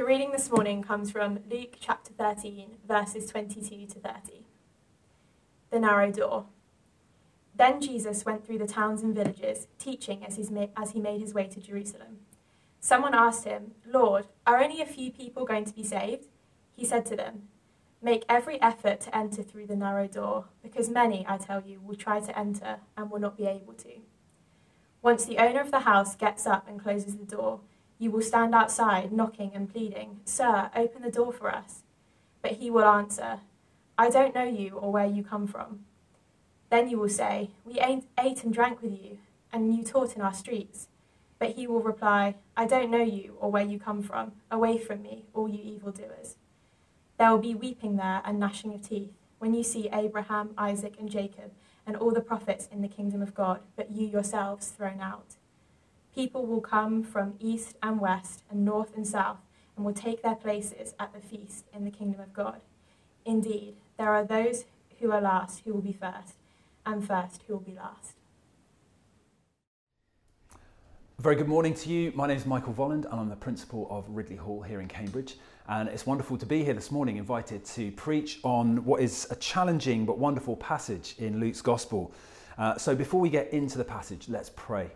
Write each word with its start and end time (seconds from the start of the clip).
The 0.00 0.06
reading 0.06 0.32
this 0.32 0.50
morning 0.50 0.82
comes 0.82 1.10
from 1.10 1.40
Luke 1.50 1.76
chapter 1.78 2.10
13, 2.14 2.78
verses 2.88 3.26
22 3.26 3.86
to 3.86 3.98
30. 4.00 4.46
The 5.70 5.78
narrow 5.78 6.10
door. 6.10 6.46
Then 7.54 7.82
Jesus 7.82 8.24
went 8.24 8.46
through 8.46 8.60
the 8.60 8.66
towns 8.66 9.02
and 9.02 9.14
villages, 9.14 9.66
teaching 9.78 10.24
as, 10.24 10.38
as 10.74 10.92
he 10.92 11.00
made 11.00 11.20
his 11.20 11.34
way 11.34 11.48
to 11.48 11.60
Jerusalem. 11.60 12.20
Someone 12.80 13.12
asked 13.12 13.44
him, 13.44 13.72
Lord, 13.86 14.28
are 14.46 14.62
only 14.62 14.80
a 14.80 14.86
few 14.86 15.10
people 15.12 15.44
going 15.44 15.66
to 15.66 15.74
be 15.74 15.84
saved? 15.84 16.28
He 16.74 16.86
said 16.86 17.04
to 17.04 17.16
them, 17.16 17.48
Make 18.00 18.24
every 18.26 18.58
effort 18.62 19.02
to 19.02 19.14
enter 19.14 19.42
through 19.42 19.66
the 19.66 19.76
narrow 19.76 20.08
door, 20.08 20.46
because 20.62 20.88
many, 20.88 21.26
I 21.28 21.36
tell 21.36 21.62
you, 21.62 21.78
will 21.78 21.94
try 21.94 22.20
to 22.20 22.38
enter 22.38 22.78
and 22.96 23.10
will 23.10 23.20
not 23.20 23.36
be 23.36 23.44
able 23.44 23.74
to. 23.74 24.00
Once 25.02 25.26
the 25.26 25.36
owner 25.36 25.60
of 25.60 25.70
the 25.70 25.80
house 25.80 26.16
gets 26.16 26.46
up 26.46 26.66
and 26.66 26.80
closes 26.82 27.18
the 27.18 27.26
door, 27.26 27.60
you 28.00 28.10
will 28.10 28.22
stand 28.22 28.54
outside, 28.54 29.12
knocking 29.12 29.52
and 29.54 29.70
pleading, 29.70 30.20
Sir, 30.24 30.70
open 30.74 31.02
the 31.02 31.10
door 31.10 31.32
for 31.32 31.54
us. 31.54 31.82
But 32.40 32.52
he 32.52 32.70
will 32.70 32.84
answer, 32.84 33.40
I 33.98 34.08
don't 34.08 34.34
know 34.34 34.44
you 34.44 34.70
or 34.70 34.90
where 34.90 35.06
you 35.06 35.22
come 35.22 35.46
from. 35.46 35.80
Then 36.70 36.88
you 36.88 36.98
will 36.98 37.10
say, 37.10 37.50
We 37.62 37.78
ate, 37.78 38.04
ate 38.18 38.42
and 38.42 38.54
drank 38.54 38.80
with 38.80 38.92
you, 38.92 39.18
and 39.52 39.76
you 39.76 39.84
taught 39.84 40.16
in 40.16 40.22
our 40.22 40.32
streets. 40.32 40.88
But 41.38 41.56
he 41.56 41.66
will 41.66 41.82
reply, 41.82 42.36
I 42.56 42.66
don't 42.66 42.90
know 42.90 43.02
you 43.02 43.36
or 43.38 43.50
where 43.50 43.64
you 43.66 43.78
come 43.78 44.02
from. 44.02 44.32
Away 44.50 44.78
from 44.78 45.02
me, 45.02 45.26
all 45.34 45.48
you 45.48 45.62
evildoers. 45.62 46.36
There 47.18 47.30
will 47.30 47.38
be 47.38 47.54
weeping 47.54 47.96
there 47.96 48.22
and 48.24 48.40
gnashing 48.40 48.72
of 48.72 48.88
teeth 48.88 49.12
when 49.38 49.52
you 49.52 49.62
see 49.62 49.90
Abraham, 49.92 50.50
Isaac, 50.56 50.94
and 50.98 51.10
Jacob 51.10 51.52
and 51.86 51.96
all 51.96 52.12
the 52.12 52.22
prophets 52.22 52.66
in 52.72 52.80
the 52.80 52.88
kingdom 52.88 53.20
of 53.20 53.34
God, 53.34 53.60
but 53.76 53.90
you 53.90 54.06
yourselves 54.06 54.68
thrown 54.68 55.00
out. 55.00 55.34
People 56.14 56.46
will 56.46 56.60
come 56.60 57.02
from 57.02 57.34
east 57.38 57.76
and 57.82 58.00
west 58.00 58.42
and 58.50 58.64
north 58.64 58.96
and 58.96 59.06
south 59.06 59.38
and 59.76 59.84
will 59.84 59.94
take 59.94 60.22
their 60.22 60.34
places 60.34 60.94
at 60.98 61.12
the 61.14 61.20
feast 61.20 61.66
in 61.74 61.84
the 61.84 61.90
kingdom 61.90 62.20
of 62.20 62.32
God. 62.32 62.60
Indeed, 63.24 63.76
there 63.96 64.12
are 64.12 64.24
those 64.24 64.64
who 64.98 65.12
are 65.12 65.20
last 65.20 65.62
who 65.64 65.72
will 65.72 65.80
be 65.80 65.92
first, 65.92 66.34
and 66.84 67.06
first 67.06 67.42
who 67.46 67.54
will 67.54 67.60
be 67.60 67.74
last. 67.74 68.14
very 71.20 71.36
good 71.36 71.48
morning 71.48 71.74
to 71.74 71.90
you. 71.90 72.10
My 72.14 72.26
name 72.26 72.38
is 72.38 72.46
Michael 72.46 72.72
Volland 72.72 73.04
and 73.04 73.20
I'm 73.20 73.28
the 73.28 73.36
principal 73.36 73.86
of 73.90 74.06
Ridley 74.08 74.36
Hall 74.36 74.62
here 74.62 74.80
in 74.80 74.88
Cambridge. 74.88 75.36
And 75.68 75.86
it's 75.90 76.06
wonderful 76.06 76.38
to 76.38 76.46
be 76.46 76.64
here 76.64 76.72
this 76.72 76.90
morning, 76.90 77.18
invited 77.18 77.62
to 77.66 77.92
preach 77.92 78.40
on 78.42 78.82
what 78.86 79.02
is 79.02 79.26
a 79.30 79.36
challenging 79.36 80.06
but 80.06 80.16
wonderful 80.16 80.56
passage 80.56 81.16
in 81.18 81.38
Luke's 81.38 81.60
Gospel. 81.60 82.10
Uh, 82.56 82.78
so 82.78 82.94
before 82.94 83.20
we 83.20 83.28
get 83.28 83.52
into 83.52 83.76
the 83.76 83.84
passage, 83.84 84.30
let's 84.30 84.50
pray. 84.56 84.90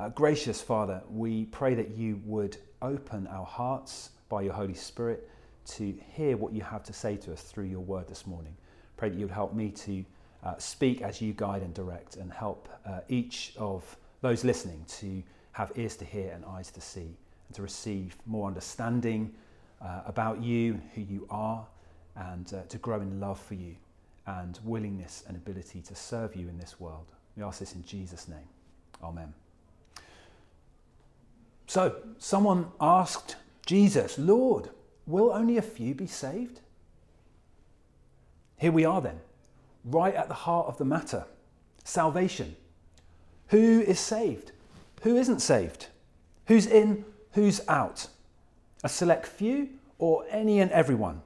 Uh, 0.00 0.08
gracious 0.08 0.62
Father, 0.62 1.02
we 1.10 1.44
pray 1.46 1.74
that 1.74 1.90
you 1.90 2.22
would 2.24 2.56
open 2.80 3.26
our 3.26 3.44
hearts 3.44 4.12
by 4.30 4.40
your 4.40 4.54
Holy 4.54 4.72
Spirit 4.72 5.28
to 5.66 5.94
hear 6.14 6.38
what 6.38 6.54
you 6.54 6.62
have 6.62 6.82
to 6.84 6.94
say 6.94 7.18
to 7.18 7.30
us 7.34 7.42
through 7.42 7.66
your 7.66 7.80
word 7.80 8.08
this 8.08 8.26
morning. 8.26 8.56
Pray 8.96 9.10
that 9.10 9.18
you 9.18 9.26
would 9.26 9.34
help 9.34 9.52
me 9.52 9.68
to 9.68 10.02
uh, 10.42 10.56
speak 10.56 11.02
as 11.02 11.20
you 11.20 11.34
guide 11.34 11.60
and 11.60 11.74
direct 11.74 12.16
and 12.16 12.32
help 12.32 12.66
uh, 12.86 13.00
each 13.10 13.52
of 13.58 13.94
those 14.22 14.42
listening 14.42 14.82
to 14.88 15.22
have 15.52 15.70
ears 15.74 15.96
to 15.96 16.06
hear 16.06 16.32
and 16.32 16.46
eyes 16.46 16.70
to 16.70 16.80
see 16.80 17.14
and 17.48 17.54
to 17.56 17.60
receive 17.60 18.16
more 18.24 18.48
understanding 18.48 19.30
uh, 19.82 20.00
about 20.06 20.42
you, 20.42 20.72
and 20.72 20.82
who 20.94 21.02
you 21.02 21.26
are, 21.28 21.66
and 22.16 22.54
uh, 22.54 22.62
to 22.70 22.78
grow 22.78 23.02
in 23.02 23.20
love 23.20 23.38
for 23.38 23.52
you 23.52 23.76
and 24.26 24.60
willingness 24.64 25.24
and 25.28 25.36
ability 25.36 25.82
to 25.82 25.94
serve 25.94 26.34
you 26.34 26.48
in 26.48 26.56
this 26.56 26.80
world. 26.80 27.12
We 27.36 27.42
ask 27.42 27.58
this 27.58 27.74
in 27.74 27.84
Jesus' 27.84 28.28
name. 28.28 28.48
Amen. 29.04 29.34
So, 31.70 31.94
someone 32.18 32.66
asked 32.80 33.36
Jesus, 33.64 34.18
Lord, 34.18 34.70
will 35.06 35.30
only 35.30 35.56
a 35.56 35.62
few 35.62 35.94
be 35.94 36.08
saved? 36.08 36.58
Here 38.56 38.72
we 38.72 38.84
are 38.84 39.00
then, 39.00 39.20
right 39.84 40.12
at 40.16 40.26
the 40.26 40.34
heart 40.34 40.66
of 40.66 40.78
the 40.78 40.84
matter 40.84 41.26
salvation. 41.84 42.56
Who 43.50 43.82
is 43.82 44.00
saved? 44.00 44.50
Who 45.02 45.14
isn't 45.14 45.38
saved? 45.38 45.86
Who's 46.46 46.66
in? 46.66 47.04
Who's 47.34 47.60
out? 47.68 48.08
A 48.82 48.88
select 48.88 49.24
few 49.24 49.68
or 50.00 50.24
any 50.28 50.58
and 50.58 50.72
everyone? 50.72 51.22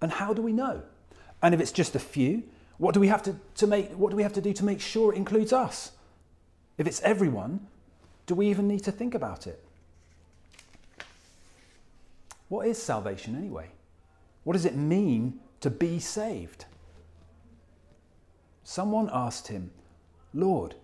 And 0.00 0.12
how 0.12 0.32
do 0.32 0.42
we 0.42 0.52
know? 0.52 0.82
And 1.42 1.56
if 1.56 1.60
it's 1.60 1.72
just 1.72 1.96
a 1.96 1.98
few, 1.98 2.44
what 2.78 2.94
do 2.94 3.00
we 3.00 3.08
have 3.08 3.24
to, 3.24 3.34
to 3.56 3.66
make 3.66 3.90
what 3.94 4.10
do 4.10 4.16
we 4.16 4.22
have 4.22 4.34
to 4.34 4.40
do 4.40 4.52
to 4.52 4.64
make 4.64 4.80
sure 4.80 5.12
it 5.12 5.16
includes 5.16 5.52
us? 5.52 5.90
If 6.78 6.86
it's 6.86 7.02
everyone, 7.02 7.66
do 8.30 8.36
we 8.36 8.46
even 8.46 8.68
need 8.68 8.84
to 8.84 8.92
think 8.92 9.16
about 9.16 9.48
it? 9.48 9.60
What 12.48 12.68
is 12.68 12.80
salvation 12.80 13.34
anyway? 13.34 13.70
What 14.44 14.52
does 14.52 14.66
it 14.66 14.76
mean 14.76 15.40
to 15.58 15.68
be 15.68 15.98
saved? 15.98 16.64
Someone 18.62 19.10
asked 19.12 19.48
him, 19.48 19.72
Lord, 20.32 20.76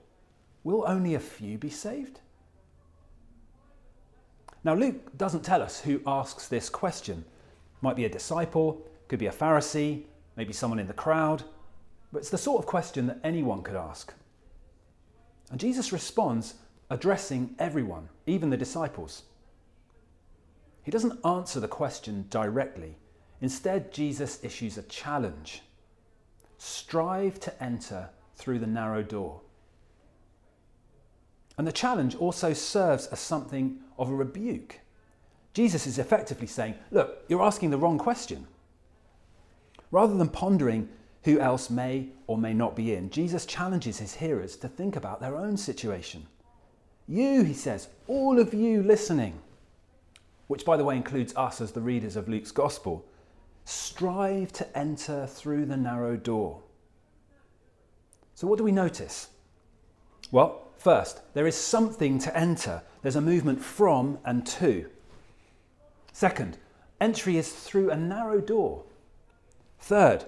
will 0.65 0.83
only 0.89 1.15
a 1.15 1.21
few 1.21 1.56
be 1.56 1.71
saved? 1.71 2.19
Now, 4.65 4.75
Luke 4.75 5.17
doesn't 5.17 5.45
tell 5.45 5.62
us 5.62 5.81
who 5.81 6.01
asks 6.05 6.49
this 6.49 6.69
question. 6.69 7.25
Might 7.81 7.95
be 7.95 8.06
a 8.06 8.09
disciple, 8.09 8.85
could 9.06 9.21
be 9.21 9.29
a 9.29 9.33
Pharisee, 9.33 10.03
maybe 10.37 10.53
someone 10.53 10.81
in 10.81 10.89
the 10.89 10.95
crowd, 10.95 11.45
but 12.12 12.19
it's 12.19 12.31
the 12.31 12.39
sort 12.39 12.59
of 12.59 12.67
question 12.67 13.06
that 13.06 13.21
anyone 13.23 13.62
could 13.62 13.77
ask. 13.77 14.12
And 15.53 15.61
Jesus 15.61 15.93
responds 15.93 16.55
addressing 16.91 17.55
everyone, 17.59 18.09
even 18.27 18.51
the 18.51 18.57
disciples. 18.57 19.23
He 20.83 20.91
doesn't 20.91 21.25
answer 21.25 21.59
the 21.59 21.69
question 21.69 22.27
directly. 22.31 22.97
Instead, 23.41 23.93
Jesus 23.93 24.43
issues 24.45 24.79
a 24.79 24.83
challenge 24.83 25.63
strive 26.59 27.39
to 27.41 27.63
enter 27.63 28.09
through 28.37 28.59
the 28.59 28.67
narrow 28.67 29.03
door. 29.03 29.41
And 31.59 31.67
the 31.67 31.73
challenge 31.73 32.15
also 32.17 32.53
serves 32.53 33.07
as 33.07 33.19
something 33.21 33.81
of 33.99 34.11
a 34.11 34.15
rebuke. 34.15 34.81
Jesus 35.55 35.87
is 35.87 35.99
effectively 35.99 36.47
saying, 36.47 36.75
Look, 36.91 37.25
you're 37.29 37.43
asking 37.43 37.71
the 37.71 37.79
wrong 37.79 37.99
question. 37.99 38.47
Rather 39.91 40.15
than 40.15 40.29
pondering 40.29 40.89
who 41.25 41.41
else 41.41 41.71
may 41.71 42.09
or 42.27 42.37
may 42.37 42.53
not 42.53 42.77
be 42.77 42.95
in, 42.95 43.11
Jesus 43.11 43.47
challenges 43.47 43.99
his 43.99 44.15
hearers 44.15 44.57
to 44.57 44.69
think 44.69 44.97
about 44.97 45.21
their 45.21 45.37
own 45.37 45.57
situation. 45.57 46.27
You, 47.09 47.43
he 47.43 47.55
says, 47.55 47.89
all 48.09 48.39
of 48.39 48.53
you 48.53 48.83
listening, 48.83 49.39
which 50.49 50.65
by 50.65 50.77
the 50.77 50.84
way 50.84 50.97
includes 50.97 51.34
us 51.37 51.61
as 51.61 51.72
the 51.72 51.81
readers 51.81 52.17
of 52.17 52.28
Luke's 52.28 52.50
Gospel, 52.50 53.05
strive 53.65 54.53
to 54.55 54.78
enter 54.78 55.27
through 55.27 55.67
the 55.67 55.77
narrow 55.77 56.17
door. 56.17 56.62
So, 58.34 58.47
what 58.47 58.59
do 58.59 58.65
we 58.65 58.72
notice? 58.72 59.28
Well, 60.31 60.69
first, 60.77 61.21
there 61.34 61.47
is 61.47 61.56
something 61.56 62.19
to 62.21 62.37
enter. 62.37 62.83
There's 63.03 63.17
a 63.17 63.21
movement 63.21 63.62
from 63.62 64.19
and 64.25 64.47
to. 64.47 64.91
Second, 66.12 66.59
entry 67.00 67.37
is 67.37 67.53
through 67.53 67.91
a 67.91 67.97
narrow 67.97 68.41
door. 68.41 68.84
Third, 69.78 70.25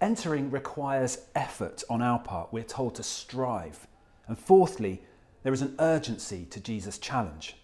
entering 0.00 0.50
requires 0.50 1.18
effort 1.34 1.82
on 1.90 2.02
our 2.02 2.18
part. 2.18 2.52
We're 2.52 2.62
told 2.62 2.94
to 2.96 3.02
strive. 3.02 3.86
And 4.26 4.38
fourthly, 4.38 5.02
there 5.46 5.54
is 5.54 5.62
an 5.62 5.76
urgency 5.78 6.44
to 6.50 6.58
Jesus' 6.58 6.98
challenge. 6.98 7.54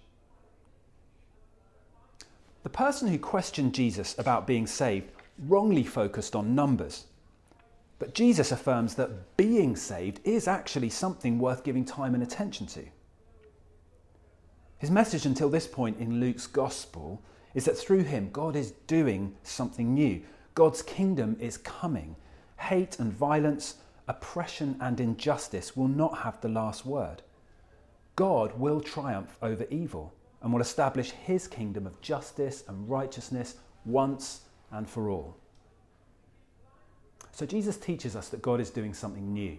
The 2.63 2.69
person 2.69 3.09
who 3.09 3.19
questioned 3.19 3.75
Jesus 3.75 4.17
about 4.21 4.47
being 4.47 4.69
saved 4.69 5.11
wrongly 5.49 5.83
focused 5.83 6.37
on 6.37 6.55
numbers. 6.55 7.07
But 7.99 8.15
Jesus 8.15 8.53
affirms 8.53 8.95
that 8.95 9.37
being 9.37 9.75
saved 9.75 10.21
is 10.23 10.47
actually 10.47 10.91
something 10.91 11.41
worth 11.41 11.65
giving 11.65 11.85
time 11.85 12.15
and 12.15 12.23
attention 12.23 12.69
to. 12.69 12.85
His 14.79 14.93
message 14.93 15.27
until 15.27 15.51
this 15.51 15.67
point 15.67 15.99
in 15.99 16.21
Luke's 16.21 16.47
gospel 16.47 17.21
is 17.53 17.65
that 17.65 17.77
through 17.77 18.05
him, 18.05 18.31
God 18.33 18.55
is 18.55 18.75
doing 18.87 19.35
something 19.43 19.93
new. 19.93 20.23
God's 20.55 20.83
kingdom 20.83 21.37
is 21.41 21.59
coming. 21.59 22.15
Hate 22.59 23.01
and 23.01 23.13
violence, 23.13 23.79
oppression 24.07 24.77
and 24.81 25.01
injustice 25.01 25.77
will 25.77 25.89
not 25.89 26.19
have 26.19 26.41
the 26.43 26.49
last 26.49 26.87
word. 26.87 27.23
God 28.17 28.59
will 28.59 28.81
triumph 28.81 29.37
over 29.43 29.67
evil 29.71 30.13
and 30.43 30.53
will 30.53 30.61
establish 30.61 31.11
his 31.11 31.47
kingdom 31.47 31.87
of 31.87 32.01
justice 32.01 32.65
and 32.69 32.89
righteousness 32.89 33.57
once 33.85 34.43
and 34.71 34.89
for 34.89 35.09
all. 35.09 35.37
So 37.33 37.47
Jesus 37.47 37.77
teaches 37.77 38.15
us 38.15 38.29
that 38.29 38.43
God 38.43 38.61
is 38.61 38.71
doing 38.71 38.93
something 38.93 39.33
new, 39.33 39.57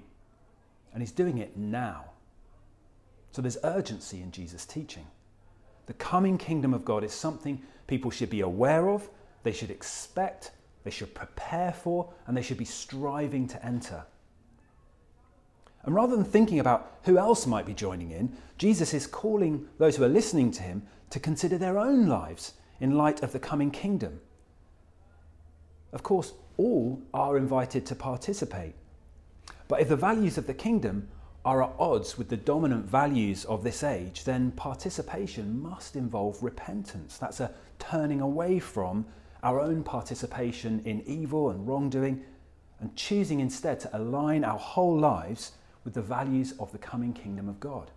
and 0.94 1.02
he's 1.02 1.12
doing 1.12 1.40
it 1.40 1.58
now. 1.58 2.06
So 3.32 3.42
there's 3.42 3.58
urgency 3.64 4.22
in 4.22 4.32
Jesus' 4.32 4.66
teaching. 4.66 5.08
The 5.88 5.94
coming 5.94 6.38
kingdom 6.38 6.74
of 6.74 6.86
God 6.86 7.04
is 7.04 7.12
something 7.12 7.62
people 7.88 8.12
should 8.12 8.30
be 8.30 8.42
aware 8.42 8.90
of, 8.90 9.10
they 9.42 9.52
should 9.52 9.72
expect, 9.72 10.52
they 10.84 10.92
should 10.92 11.16
prepare 11.16 11.72
for, 11.74 12.14
and 12.28 12.38
they 12.38 12.42
should 12.42 12.58
be 12.58 12.66
striving 12.66 13.48
to 13.48 13.66
enter. 13.66 14.06
And 15.85 15.94
rather 15.94 16.15
than 16.15 16.25
thinking 16.25 16.59
about 16.59 16.97
who 17.03 17.18
else 17.18 17.45
might 17.45 17.65
be 17.65 17.74
joining 17.74 18.12
in, 18.12 18.35
Jesus 18.57 18.94
is 18.94 19.07
calling 19.07 19.68
those 19.77 19.97
who 19.97 20.03
are 20.03 20.09
listening 20.09 20.51
to 20.51 20.63
him 20.63 20.83
to 21.09 21.19
consider 21.19 21.57
their 21.57 21.77
own 21.77 22.07
lives 22.07 22.53
in 22.80 22.97
light 22.97 23.21
of 23.21 23.33
the 23.33 23.39
coming 23.39 23.71
kingdom. 23.71 24.21
Of 25.91 26.03
course, 26.03 26.33
all 26.57 27.01
are 27.13 27.38
invited 27.38 27.85
to 27.88 27.95
participate. 27.95 28.75
But 29.68 29.81
if 29.81 29.89
the 29.89 29.95
values 29.95 30.38
of 30.38 30.47
the 30.47 30.53
kingdom 30.53 31.09
are 31.45 31.63
at 31.63 31.74
odds 31.77 32.18
with 32.18 32.30
the 32.30 32.38
dominant 32.38 32.85
values 32.85 33.44
of 33.45 33.63
this 33.63 33.83
age, 33.83 34.24
then 34.24 34.51
participation 34.51 35.62
must 35.62 35.95
involve 35.95 36.41
repentance. 36.41 37.18
That's 37.18 37.41
a 37.41 37.51
turning 37.80 38.21
away 38.21 38.59
from 38.59 39.06
our 39.44 39.59
own 39.59 39.83
participation 39.83 40.81
in 40.85 41.01
evil 41.06 41.50
and 41.50 41.68
wrongdoing 41.68 42.24
and 42.80 42.95
choosing 42.95 43.41
instead 43.41 43.80
to 43.81 43.97
align 43.97 44.45
our 44.45 44.57
whole 44.57 44.97
lives 44.97 45.51
with 45.83 45.94
the 45.94 46.01
values 46.01 46.53
of 46.59 46.71
the 46.71 46.77
coming 46.77 47.13
kingdom 47.13 47.50
of 47.50 47.59
God. 47.59 47.91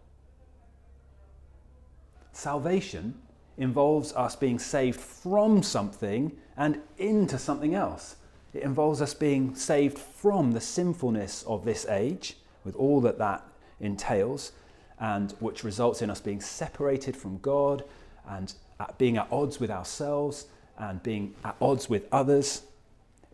Salvation 2.33 3.15
involves 3.57 4.13
us 4.13 4.37
being 4.37 4.59
saved 4.59 5.01
from 5.01 5.63
something 5.63 6.37
and 6.57 6.81
into 6.99 7.39
something 7.39 7.75
else. 7.75 8.17
It 8.53 8.63
involves 8.63 9.01
us 9.01 9.15
being 9.15 9.55
saved 9.55 9.99
from 9.99 10.53
the 10.53 10.61
sinfulness 10.61 11.43
of 11.45 11.65
this 11.65 11.87
age, 11.87 12.37
with 12.65 12.77
all 12.77 13.01
that 13.03 13.19
that 13.19 13.43
entails, 13.81 14.53
and 14.99 15.33
which 15.41 15.65
results 15.65 16.03
in 16.03 16.11
us 16.11 16.21
being 16.21 16.41
separated 16.41 17.17
from 17.17 17.39
God 17.39 17.85
and 18.29 18.55
being 18.99 19.17
at 19.17 19.29
odds 19.31 19.61
with 19.61 19.71
ourselves 19.71 20.47
and 20.79 21.03
being 21.03 21.35
at 21.45 21.57
odds 21.61 21.89
with 21.89 22.07
others. 22.13 22.63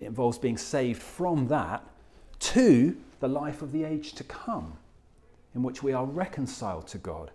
It 0.00 0.06
involves 0.06 0.38
being 0.38 0.58
saved 0.58 1.00
from 1.00 1.48
that 1.48 1.84
to 2.40 2.96
the 3.22 3.28
life 3.28 3.62
of 3.62 3.70
the 3.70 3.84
age 3.84 4.14
to 4.14 4.24
come, 4.24 4.76
in 5.54 5.62
which 5.62 5.80
we 5.80 5.92
are 5.92 6.04
reconciled 6.04 6.88
to 6.88 6.98
God, 6.98 7.30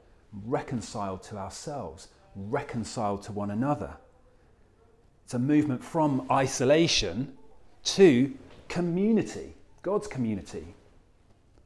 reconciled 0.45 1.23
to 1.23 1.37
ourselves, 1.37 2.09
reconciled 2.35 3.23
to 3.23 3.31
one 3.31 3.51
another. 3.51 3.95
It's 5.23 5.33
a 5.33 5.39
movement 5.39 5.81
from 5.81 6.27
isolation 6.29 7.37
to 7.85 8.33
community, 8.67 9.55
God's 9.81 10.07
community. 10.07 10.75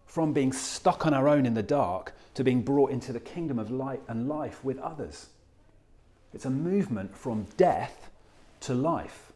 From 0.06 0.34
being 0.34 0.54
stuck 0.54 1.08
on 1.08 1.16
our 1.16 1.28
own 1.28 1.48
in 1.48 1.56
the 1.56 1.64
dark 1.64 2.14
to 2.36 2.44
being 2.44 2.62
brought 2.62 2.92
into 2.92 3.12
the 3.12 3.20
kingdom 3.20 3.58
of 3.58 3.72
light 3.72 4.04
and 4.08 4.30
life 4.30 4.64
with 4.64 4.78
others. 4.78 5.30
It's 6.32 6.46
a 6.46 6.52
movement 6.52 7.18
from 7.18 7.48
death 7.58 8.12
to 8.60 8.76
life. 8.76 9.32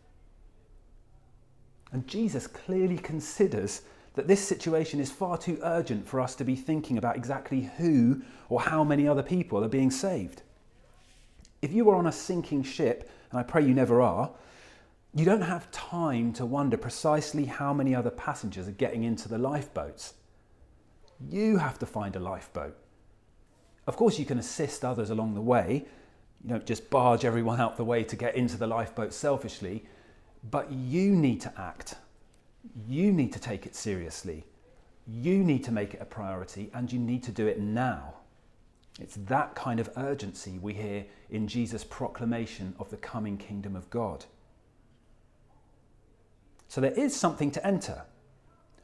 And 1.91 2.07
Jesus 2.07 2.45
clearly 2.45 2.99
considers 2.99 3.81
that 4.15 4.27
this 4.27 4.45
situation 4.45 4.99
is 4.99 5.11
far 5.11 5.37
too 5.37 5.59
urgent 5.63 6.07
for 6.07 6.19
us 6.19 6.35
to 6.35 6.43
be 6.43 6.55
thinking 6.55 6.97
about 6.97 7.15
exactly 7.15 7.69
who 7.77 8.21
or 8.49 8.61
how 8.61 8.83
many 8.83 9.07
other 9.07 9.23
people 9.23 9.63
are 9.63 9.69
being 9.69 9.91
saved. 9.91 10.41
If 11.61 11.73
you 11.73 11.89
are 11.89 11.95
on 11.95 12.07
a 12.07 12.11
sinking 12.11 12.63
ship, 12.63 13.09
and 13.31 13.39
I 13.39 13.43
pray 13.43 13.65
you 13.65 13.73
never 13.73 14.01
are, 14.01 14.31
you 15.13 15.25
don't 15.25 15.41
have 15.41 15.71
time 15.71 16.33
to 16.33 16.45
wonder 16.45 16.77
precisely 16.77 17.45
how 17.45 17.73
many 17.73 17.95
other 17.95 18.09
passengers 18.09 18.67
are 18.67 18.71
getting 18.71 19.03
into 19.03 19.29
the 19.29 19.37
lifeboats. 19.37 20.13
You 21.29 21.57
have 21.57 21.79
to 21.79 21.85
find 21.85 22.15
a 22.15 22.19
lifeboat. 22.19 22.77
Of 23.87 23.95
course, 23.95 24.19
you 24.19 24.25
can 24.25 24.39
assist 24.39 24.83
others 24.83 25.09
along 25.09 25.33
the 25.33 25.41
way. 25.41 25.85
You 26.43 26.49
don't 26.49 26.65
just 26.65 26.89
barge 26.89 27.23
everyone 27.23 27.61
out 27.61 27.77
the 27.77 27.85
way 27.85 28.03
to 28.03 28.15
get 28.15 28.35
into 28.35 28.57
the 28.57 28.67
lifeboat 28.67 29.13
selfishly, 29.13 29.85
but 30.49 30.71
you 30.71 31.15
need 31.15 31.41
to 31.41 31.53
act 31.57 31.95
you 32.87 33.11
need 33.11 33.33
to 33.33 33.39
take 33.39 33.65
it 33.65 33.75
seriously. 33.75 34.45
You 35.07 35.43
need 35.43 35.63
to 35.65 35.71
make 35.71 35.93
it 35.93 36.01
a 36.01 36.05
priority 36.05 36.69
and 36.73 36.91
you 36.91 36.99
need 36.99 37.23
to 37.23 37.31
do 37.31 37.47
it 37.47 37.59
now. 37.59 38.15
It's 38.99 39.15
that 39.27 39.55
kind 39.55 39.79
of 39.79 39.89
urgency 39.97 40.57
we 40.61 40.73
hear 40.73 41.05
in 41.29 41.47
Jesus' 41.47 41.83
proclamation 41.83 42.75
of 42.79 42.89
the 42.89 42.97
coming 42.97 43.37
kingdom 43.37 43.75
of 43.75 43.89
God. 43.89 44.25
So 46.67 46.81
there 46.81 46.91
is 46.91 47.15
something 47.15 47.51
to 47.51 47.65
enter, 47.65 48.03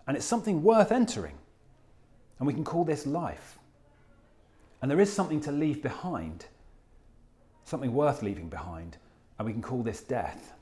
and 0.08 0.16
it's 0.16 0.26
something 0.26 0.64
worth 0.64 0.92
entering. 0.92 1.36
And 2.40 2.48
we 2.48 2.54
can 2.54 2.64
call 2.64 2.84
this 2.84 3.06
life. 3.06 3.58
And 4.82 4.90
there 4.90 5.00
is 5.00 5.12
something 5.12 5.42
to 5.42 5.52
leave 5.52 5.82
behind, 5.82 6.46
something 7.66 7.94
worth 7.94 8.22
leaving 8.22 8.50
behind, 8.50 8.98
and 9.38 9.46
we 9.46 9.54
can 9.54 9.62
call 9.62 9.84
this 9.84 10.02
death. 10.02 10.54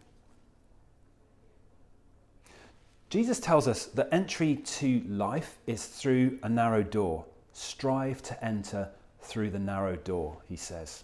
Jesus 3.09 3.39
tells 3.39 3.67
us 3.67 3.85
that 3.85 4.09
entry 4.11 4.57
to 4.57 5.01
life 5.07 5.57
is 5.65 5.85
through 5.85 6.37
a 6.43 6.49
narrow 6.49 6.83
door. 6.83 7.25
Strive 7.53 8.21
to 8.23 8.45
enter 8.45 8.89
through 9.21 9.49
the 9.49 9.59
narrow 9.59 9.95
door, 9.95 10.37
he 10.47 10.55
says. 10.55 11.03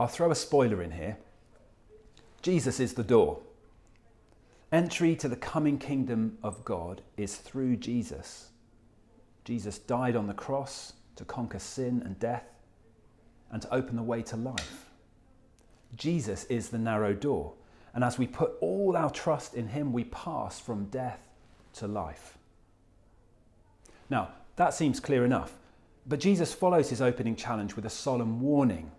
I'll 0.00 0.06
throw 0.06 0.30
a 0.30 0.34
spoiler 0.34 0.82
in 0.82 0.92
here. 0.92 1.18
Jesus 2.42 2.80
is 2.80 2.94
the 2.94 3.04
door. 3.04 3.40
Entry 4.72 5.14
to 5.16 5.28
the 5.28 5.36
coming 5.36 5.78
kingdom 5.78 6.38
of 6.42 6.64
God 6.64 7.02
is 7.16 7.36
through 7.36 7.76
Jesus. 7.76 8.48
Jesus 9.44 9.78
died 9.78 10.16
on 10.16 10.26
the 10.26 10.34
cross 10.34 10.94
to 11.16 11.24
conquer 11.24 11.58
sin 11.58 12.02
and 12.04 12.18
death 12.18 12.44
and 13.50 13.62
to 13.62 13.74
open 13.74 13.96
the 13.96 14.02
way 14.02 14.22
to 14.22 14.36
life. 14.36 14.90
Jesus 15.94 16.44
is 16.44 16.70
the 16.70 16.78
narrow 16.78 17.14
door. 17.14 17.52
And 17.96 18.04
as 18.04 18.18
we 18.18 18.26
put 18.26 18.52
all 18.60 18.94
our 18.94 19.08
trust 19.08 19.54
in 19.54 19.68
Him, 19.68 19.90
we 19.90 20.04
pass 20.04 20.60
from 20.60 20.84
death 20.84 21.30
to 21.76 21.86
life. 21.86 22.36
Now, 24.10 24.32
that 24.56 24.74
seems 24.74 25.00
clear 25.00 25.24
enough, 25.24 25.54
but 26.06 26.20
Jesus 26.20 26.52
follows 26.52 26.90
his 26.90 27.00
opening 27.00 27.36
challenge 27.36 27.74
with 27.74 27.86
a 27.86 27.90
solemn 27.90 28.38
warning. 28.42 28.90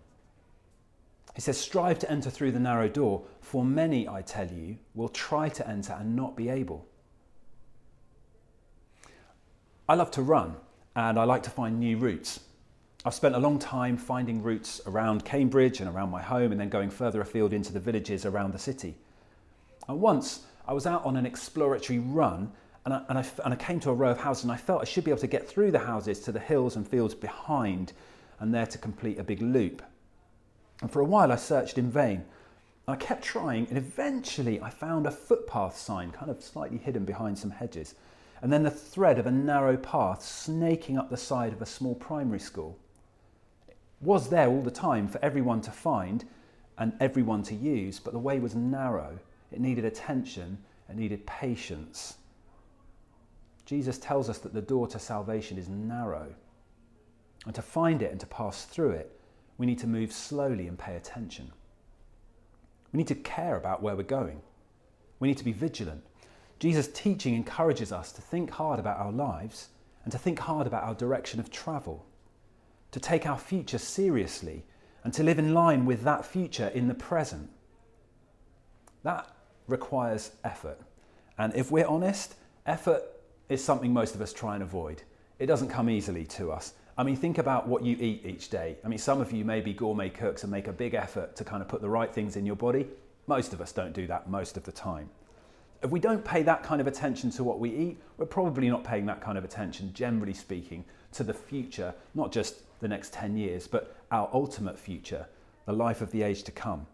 He 1.35 1.41
says, 1.41 1.59
Strive 1.59 1.99
to 1.99 2.11
enter 2.11 2.31
through 2.31 2.53
the 2.53 2.59
narrow 2.59 2.89
door, 2.89 3.21
for 3.39 3.63
many, 3.63 4.09
I 4.09 4.23
tell 4.23 4.47
you, 4.47 4.79
will 4.95 5.09
try 5.09 5.47
to 5.47 5.69
enter 5.69 5.93
and 5.93 6.15
not 6.15 6.35
be 6.35 6.49
able. 6.49 6.87
I 9.87 9.93
love 9.93 10.09
to 10.11 10.23
run 10.23 10.55
and 10.95 11.19
I 11.19 11.23
like 11.23 11.43
to 11.43 11.51
find 11.51 11.79
new 11.79 11.97
routes. 11.97 12.39
I've 13.07 13.13
spent 13.13 13.35
a 13.35 13.39
long 13.39 13.57
time 13.57 13.95
finding 13.95 14.43
routes 14.43 14.81
around 14.85 15.23
Cambridge 15.23 15.79
and 15.79 15.89
around 15.89 16.09
my 16.09 16.21
home 16.21 16.51
and 16.51 16.59
then 16.59 16.67
going 16.67 16.89
further 16.89 17.21
afield 17.21 17.53
into 17.53 17.71
the 17.71 17.79
villages 17.79 18.25
around 18.25 18.51
the 18.51 18.59
city. 18.59 18.97
And 19.87 20.01
once 20.01 20.41
I 20.67 20.73
was 20.73 20.85
out 20.85 21.05
on 21.05 21.15
an 21.15 21.25
exploratory 21.25 21.99
run 21.99 22.51
and 22.83 22.93
I, 22.93 23.01
and, 23.07 23.17
I, 23.17 23.25
and 23.45 23.53
I 23.53 23.55
came 23.55 23.79
to 23.79 23.91
a 23.91 23.93
row 23.93 24.11
of 24.11 24.19
houses 24.19 24.43
and 24.43 24.51
I 24.51 24.57
felt 24.57 24.81
I 24.81 24.83
should 24.83 25.05
be 25.05 25.11
able 25.11 25.21
to 25.21 25.27
get 25.27 25.47
through 25.47 25.71
the 25.71 25.79
houses 25.79 26.19
to 26.19 26.33
the 26.33 26.39
hills 26.41 26.75
and 26.75 26.85
fields 26.85 27.15
behind 27.15 27.93
and 28.41 28.53
there 28.53 28.65
to 28.65 28.77
complete 28.77 29.19
a 29.19 29.23
big 29.23 29.41
loop. 29.41 29.81
And 30.81 30.91
for 30.91 30.99
a 30.99 31.05
while 31.05 31.31
I 31.31 31.37
searched 31.37 31.77
in 31.77 31.89
vain. 31.89 32.25
I 32.89 32.97
kept 32.97 33.23
trying 33.23 33.67
and 33.69 33.77
eventually 33.77 34.61
I 34.61 34.69
found 34.69 35.07
a 35.07 35.11
footpath 35.11 35.77
sign 35.77 36.11
kind 36.11 36.29
of 36.29 36.43
slightly 36.43 36.77
hidden 36.77 37.05
behind 37.05 37.39
some 37.39 37.51
hedges 37.51 37.95
and 38.41 38.51
then 38.51 38.63
the 38.63 38.69
thread 38.69 39.17
of 39.17 39.27
a 39.27 39.31
narrow 39.31 39.77
path 39.77 40.21
snaking 40.21 40.97
up 40.97 41.09
the 41.09 41.15
side 41.15 41.53
of 41.53 41.61
a 41.61 41.65
small 41.65 41.95
primary 41.95 42.39
school 42.39 42.77
was 44.01 44.29
there 44.29 44.47
all 44.47 44.61
the 44.61 44.71
time 44.71 45.07
for 45.07 45.23
everyone 45.23 45.61
to 45.61 45.71
find 45.71 46.25
and 46.77 46.93
everyone 46.99 47.43
to 47.43 47.55
use, 47.55 47.99
but 47.99 48.13
the 48.13 48.19
way 48.19 48.39
was 48.39 48.55
narrow. 48.55 49.17
It 49.51 49.59
needed 49.59 49.85
attention, 49.85 50.59
it 50.89 50.95
needed 50.95 51.25
patience. 51.25 52.17
Jesus 53.65 53.97
tells 53.97 54.29
us 54.29 54.37
that 54.39 54.53
the 54.53 54.61
door 54.61 54.87
to 54.87 54.99
salvation 54.99 55.57
is 55.57 55.67
narrow. 55.67 56.27
And 57.45 57.55
to 57.55 57.61
find 57.61 58.01
it 58.01 58.11
and 58.11 58.19
to 58.19 58.27
pass 58.27 58.65
through 58.65 58.91
it, 58.91 59.19
we 59.57 59.65
need 59.65 59.79
to 59.79 59.87
move 59.87 60.11
slowly 60.11 60.67
and 60.67 60.77
pay 60.77 60.95
attention. 60.95 61.51
We 62.93 62.97
need 62.97 63.07
to 63.07 63.15
care 63.15 63.55
about 63.55 63.81
where 63.81 63.95
we're 63.95 64.03
going. 64.03 64.41
We 65.19 65.27
need 65.27 65.37
to 65.37 65.43
be 65.43 65.51
vigilant. 65.51 66.03
Jesus' 66.59 66.87
teaching 66.93 67.33
encourages 67.33 67.91
us 67.91 68.11
to 68.11 68.21
think 68.21 68.51
hard 68.51 68.79
about 68.79 68.99
our 68.99 69.11
lives 69.11 69.69
and 70.03 70.11
to 70.11 70.17
think 70.17 70.39
hard 70.39 70.67
about 70.67 70.83
our 70.83 70.95
direction 70.95 71.39
of 71.39 71.51
travel 71.51 72.05
to 72.91 72.99
take 72.99 73.25
our 73.25 73.37
future 73.37 73.77
seriously 73.77 74.63
and 75.03 75.13
to 75.13 75.23
live 75.23 75.39
in 75.39 75.53
line 75.53 75.85
with 75.85 76.03
that 76.03 76.25
future 76.25 76.67
in 76.67 76.87
the 76.87 76.93
present. 76.93 77.49
That 79.03 79.29
requires 79.67 80.31
effort. 80.43 80.79
And 81.37 81.55
if 81.55 81.71
we're 81.71 81.87
honest, 81.87 82.35
effort 82.65 83.03
is 83.49 83.63
something 83.63 83.93
most 83.93 84.15
of 84.15 84.21
us 84.21 84.33
try 84.33 84.55
and 84.55 84.63
avoid. 84.63 85.03
It 85.39 85.45
doesn't 85.45 85.69
come 85.69 85.89
easily 85.89 86.25
to 86.25 86.51
us. 86.51 86.73
I 86.97 87.03
mean, 87.03 87.15
think 87.15 87.37
about 87.37 87.67
what 87.67 87.83
you 87.83 87.95
eat 87.99 88.25
each 88.25 88.49
day. 88.49 88.77
I 88.83 88.87
mean, 88.87 88.97
some 88.97 89.21
of 89.21 89.31
you 89.31 89.45
may 89.45 89.61
be 89.61 89.71
gourmet 89.71 90.09
cooks 90.09 90.43
and 90.43 90.51
make 90.51 90.67
a 90.67 90.73
big 90.73 90.95
effort 90.95 91.35
to 91.35 91.43
kind 91.43 91.61
of 91.61 91.67
put 91.67 91.81
the 91.81 91.89
right 91.89 92.11
things 92.11 92.35
in 92.35 92.45
your 92.45 92.55
body. 92.55 92.87
Most 93.27 93.53
of 93.53 93.61
us 93.61 93.71
don't 93.71 93.93
do 93.93 94.07
that 94.07 94.29
most 94.29 94.57
of 94.57 94.63
the 94.63 94.71
time. 94.71 95.09
If 95.83 95.91
we 95.91 95.99
don't 95.99 96.25
pay 96.25 96.41
that 96.43 96.63
kind 96.63 96.81
of 96.81 96.87
attention 96.87 97.29
to 97.31 97.43
what 97.43 97.59
we 97.59 97.69
eat, 97.69 97.97
we're 98.17 98.25
probably 98.25 98.67
not 98.67 98.83
paying 98.83 99.05
that 99.05 99.21
kind 99.21 99.37
of 99.37 99.43
attention, 99.43 99.93
generally 99.93 100.33
speaking, 100.33 100.83
to 101.13 101.23
the 101.23 101.33
future, 101.33 101.93
not 102.13 102.31
just 102.31 102.61
the 102.79 102.87
next 102.87 103.13
10 103.13 103.37
years, 103.37 103.67
but 103.67 103.95
our 104.11 104.29
ultimate 104.33 104.77
future, 104.77 105.27
the 105.65 105.73
life 105.73 106.01
of 106.01 106.11
the 106.11 106.23
age 106.23 106.43
to 106.43 106.51
come. 106.51 106.85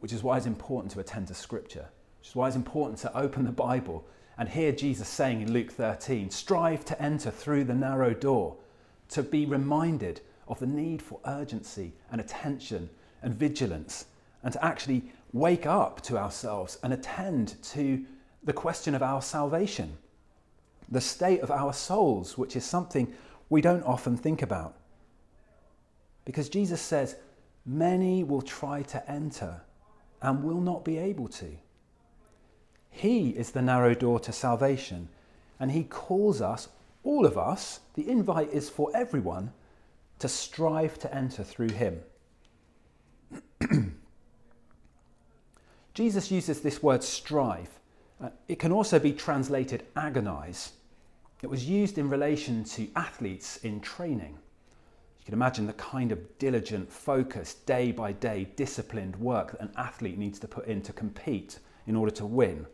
Which 0.00 0.12
is 0.12 0.22
why 0.22 0.36
it's 0.36 0.46
important 0.46 0.92
to 0.92 1.00
attend 1.00 1.28
to 1.28 1.34
Scripture, 1.34 1.88
which 2.20 2.28
is 2.28 2.36
why 2.36 2.46
it's 2.46 2.56
important 2.56 2.98
to 3.00 3.16
open 3.16 3.44
the 3.44 3.52
Bible 3.52 4.04
And 4.36 4.48
hear 4.48 4.72
Jesus 4.72 5.08
saying 5.08 5.42
in 5.42 5.52
Luke 5.52 5.70
13 5.70 6.30
strive 6.30 6.84
to 6.86 7.00
enter 7.00 7.30
through 7.30 7.64
the 7.64 7.74
narrow 7.74 8.12
door, 8.12 8.56
to 9.10 9.22
be 9.22 9.46
reminded 9.46 10.20
of 10.48 10.58
the 10.58 10.66
need 10.66 11.00
for 11.00 11.20
urgency 11.24 11.92
and 12.10 12.20
attention 12.20 12.90
and 13.22 13.34
vigilance, 13.34 14.06
and 14.42 14.52
to 14.52 14.64
actually 14.64 15.02
wake 15.32 15.66
up 15.66 16.00
to 16.02 16.18
ourselves 16.18 16.78
and 16.82 16.92
attend 16.92 17.62
to 17.62 18.04
the 18.42 18.52
question 18.52 18.94
of 18.94 19.02
our 19.02 19.22
salvation, 19.22 19.96
the 20.88 21.00
state 21.00 21.40
of 21.40 21.50
our 21.50 21.72
souls, 21.72 22.36
which 22.38 22.56
is 22.56 22.64
something 22.64 23.12
we 23.48 23.60
don't 23.60 23.82
often 23.84 24.16
think 24.16 24.42
about. 24.42 24.76
Because 26.24 26.48
Jesus 26.48 26.80
says, 26.80 27.16
Many 27.66 28.24
will 28.24 28.42
try 28.42 28.82
to 28.82 29.10
enter 29.10 29.62
and 30.20 30.44
will 30.44 30.60
not 30.60 30.84
be 30.84 30.98
able 30.98 31.28
to. 31.28 31.56
He 32.90 33.30
is 33.30 33.50
the 33.50 33.62
narrow 33.62 33.94
door 33.94 34.20
to 34.20 34.32
salvation, 34.32 35.08
and 35.58 35.70
He 35.70 35.84
calls 35.84 36.42
us, 36.42 36.68
all 37.02 37.26
of 37.26 37.36
us, 37.36 37.80
the 37.94 38.08
invite 38.08 38.52
is 38.52 38.70
for 38.70 38.90
everyone, 38.94 39.52
to 40.18 40.28
strive 40.28 40.98
to 41.00 41.14
enter 41.14 41.42
through 41.42 41.70
Him. 41.70 42.00
Jesus 45.94 46.30
uses 46.30 46.60
this 46.60 46.82
word 46.82 47.02
strive. 47.02 47.80
Uh, 48.24 48.30
it 48.48 48.58
can 48.58 48.72
also 48.72 48.98
be 48.98 49.12
translated 49.12 49.84
agonize. 49.96 50.72
It 51.42 51.50
was 51.50 51.68
used 51.68 51.98
in 51.98 52.08
relation 52.08 52.64
to 52.64 52.88
athletes 52.96 53.58
in 53.58 53.80
training. 53.80 54.38
You 55.18 55.24
can 55.26 55.34
imagine 55.34 55.66
the 55.66 55.74
kind 55.74 56.10
of 56.10 56.38
diligent, 56.38 56.90
focused, 56.90 57.66
day 57.66 57.92
by 57.92 58.12
day, 58.12 58.48
disciplined 58.56 59.14
work 59.16 59.52
that 59.52 59.60
an 59.60 59.72
athlete 59.76 60.16
needs 60.16 60.38
to 60.38 60.48
put 60.48 60.66
in 60.66 60.80
to 60.82 60.92
compete 60.94 61.58
in 61.86 61.96
order 61.96 62.10
to 62.12 62.24
win. 62.24 62.66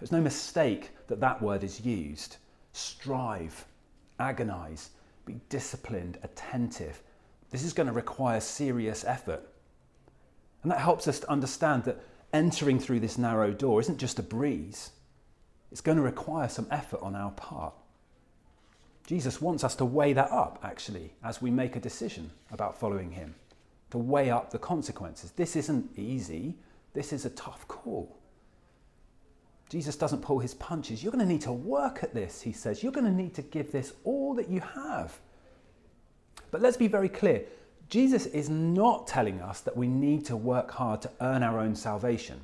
There's 0.00 0.10
no 0.10 0.20
mistake 0.20 0.90
that 1.06 1.20
that 1.20 1.40
word 1.40 1.62
is 1.62 1.86
used. 1.86 2.38
Strive, 2.72 3.64
agonize, 4.18 4.90
be 5.26 5.40
disciplined, 5.48 6.18
attentive. 6.24 7.00
This 7.50 7.62
is 7.62 7.72
going 7.72 7.86
to 7.86 7.92
require 7.92 8.40
serious 8.40 9.04
effort. 9.04 9.48
And 10.64 10.72
that 10.72 10.80
helps 10.80 11.06
us 11.06 11.20
to 11.20 11.30
understand 11.30 11.84
that 11.84 12.00
entering 12.32 12.78
through 12.78 13.00
this 13.00 13.18
narrow 13.18 13.52
door 13.52 13.80
isn't 13.80 13.98
just 13.98 14.18
a 14.18 14.22
breeze, 14.22 14.90
it's 15.70 15.80
going 15.80 15.96
to 15.96 16.02
require 16.02 16.48
some 16.48 16.66
effort 16.70 17.00
on 17.02 17.14
our 17.14 17.30
part. 17.32 17.74
Jesus 19.06 19.40
wants 19.40 19.64
us 19.64 19.74
to 19.76 19.84
weigh 19.84 20.12
that 20.12 20.30
up, 20.30 20.60
actually, 20.62 21.12
as 21.24 21.42
we 21.42 21.50
make 21.50 21.76
a 21.76 21.80
decision 21.80 22.30
about 22.50 22.78
following 22.78 23.10
him, 23.10 23.34
to 23.90 23.98
weigh 23.98 24.30
up 24.30 24.50
the 24.50 24.58
consequences. 24.58 25.32
This 25.32 25.56
isn't 25.56 25.90
easy, 25.98 26.54
this 26.94 27.12
is 27.12 27.24
a 27.24 27.30
tough 27.30 27.66
call. 27.68 28.16
Jesus 29.68 29.96
doesn't 29.96 30.20
pull 30.20 30.38
his 30.38 30.52
punches. 30.52 31.02
You're 31.02 31.12
going 31.12 31.26
to 31.26 31.32
need 31.32 31.40
to 31.42 31.52
work 31.52 32.02
at 32.02 32.12
this, 32.12 32.42
he 32.42 32.52
says. 32.52 32.82
You're 32.82 32.92
going 32.92 33.06
to 33.06 33.12
need 33.12 33.34
to 33.34 33.42
give 33.42 33.72
this 33.72 33.94
all 34.04 34.34
that 34.34 34.50
you 34.50 34.60
have. 34.60 35.18
But 36.50 36.60
let's 36.60 36.76
be 36.76 36.88
very 36.88 37.08
clear 37.08 37.44
Jesus 37.88 38.26
is 38.26 38.48
not 38.48 39.06
telling 39.06 39.40
us 39.40 39.60
that 39.60 39.76
we 39.76 39.86
need 39.86 40.24
to 40.26 40.36
work 40.36 40.70
hard 40.70 41.02
to 41.02 41.10
earn 41.20 41.42
our 41.42 41.58
own 41.58 41.74
salvation. 41.74 42.40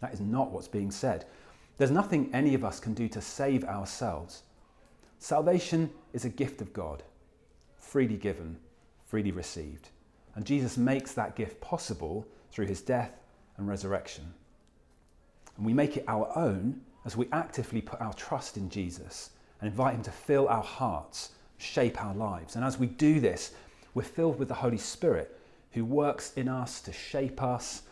That 0.00 0.12
is 0.12 0.20
not 0.20 0.50
what's 0.50 0.68
being 0.68 0.90
said. 0.90 1.26
There's 1.76 1.90
nothing 1.90 2.30
any 2.32 2.54
of 2.54 2.64
us 2.64 2.80
can 2.80 2.94
do 2.94 3.08
to 3.08 3.20
save 3.20 3.64
ourselves. 3.64 4.42
Salvation 5.18 5.90
is 6.12 6.24
a 6.24 6.28
gift 6.28 6.60
of 6.60 6.72
God, 6.72 7.02
freely 7.76 8.16
given, 8.16 8.56
freely 9.06 9.32
received. 9.32 9.88
And 10.34 10.44
Jesus 10.44 10.76
makes 10.76 11.12
that 11.12 11.36
gift 11.36 11.60
possible 11.60 12.26
through 12.52 12.66
his 12.66 12.80
death 12.80 13.12
and 13.56 13.68
resurrection. 13.68 14.32
And 15.56 15.64
we 15.64 15.72
make 15.72 15.96
it 15.96 16.04
our 16.08 16.30
own 16.36 16.80
as 17.04 17.16
we 17.16 17.28
actively 17.32 17.80
put 17.80 18.00
our 18.00 18.14
trust 18.14 18.56
in 18.56 18.68
Jesus 18.68 19.30
and 19.60 19.70
invite 19.70 19.94
him 19.94 20.02
to 20.02 20.10
fill 20.10 20.48
our 20.48 20.62
hearts, 20.62 21.32
shape 21.58 22.02
our 22.02 22.14
lives. 22.14 22.56
And 22.56 22.64
as 22.64 22.78
we 22.78 22.86
do 22.86 23.20
this, 23.20 23.52
we're 23.94 24.02
filled 24.02 24.38
with 24.38 24.48
the 24.48 24.54
Holy 24.54 24.78
Spirit 24.78 25.38
who 25.72 25.84
works 25.84 26.32
in 26.34 26.48
us 26.48 26.80
to 26.82 26.92
shape 26.92 27.42
us 27.42 27.82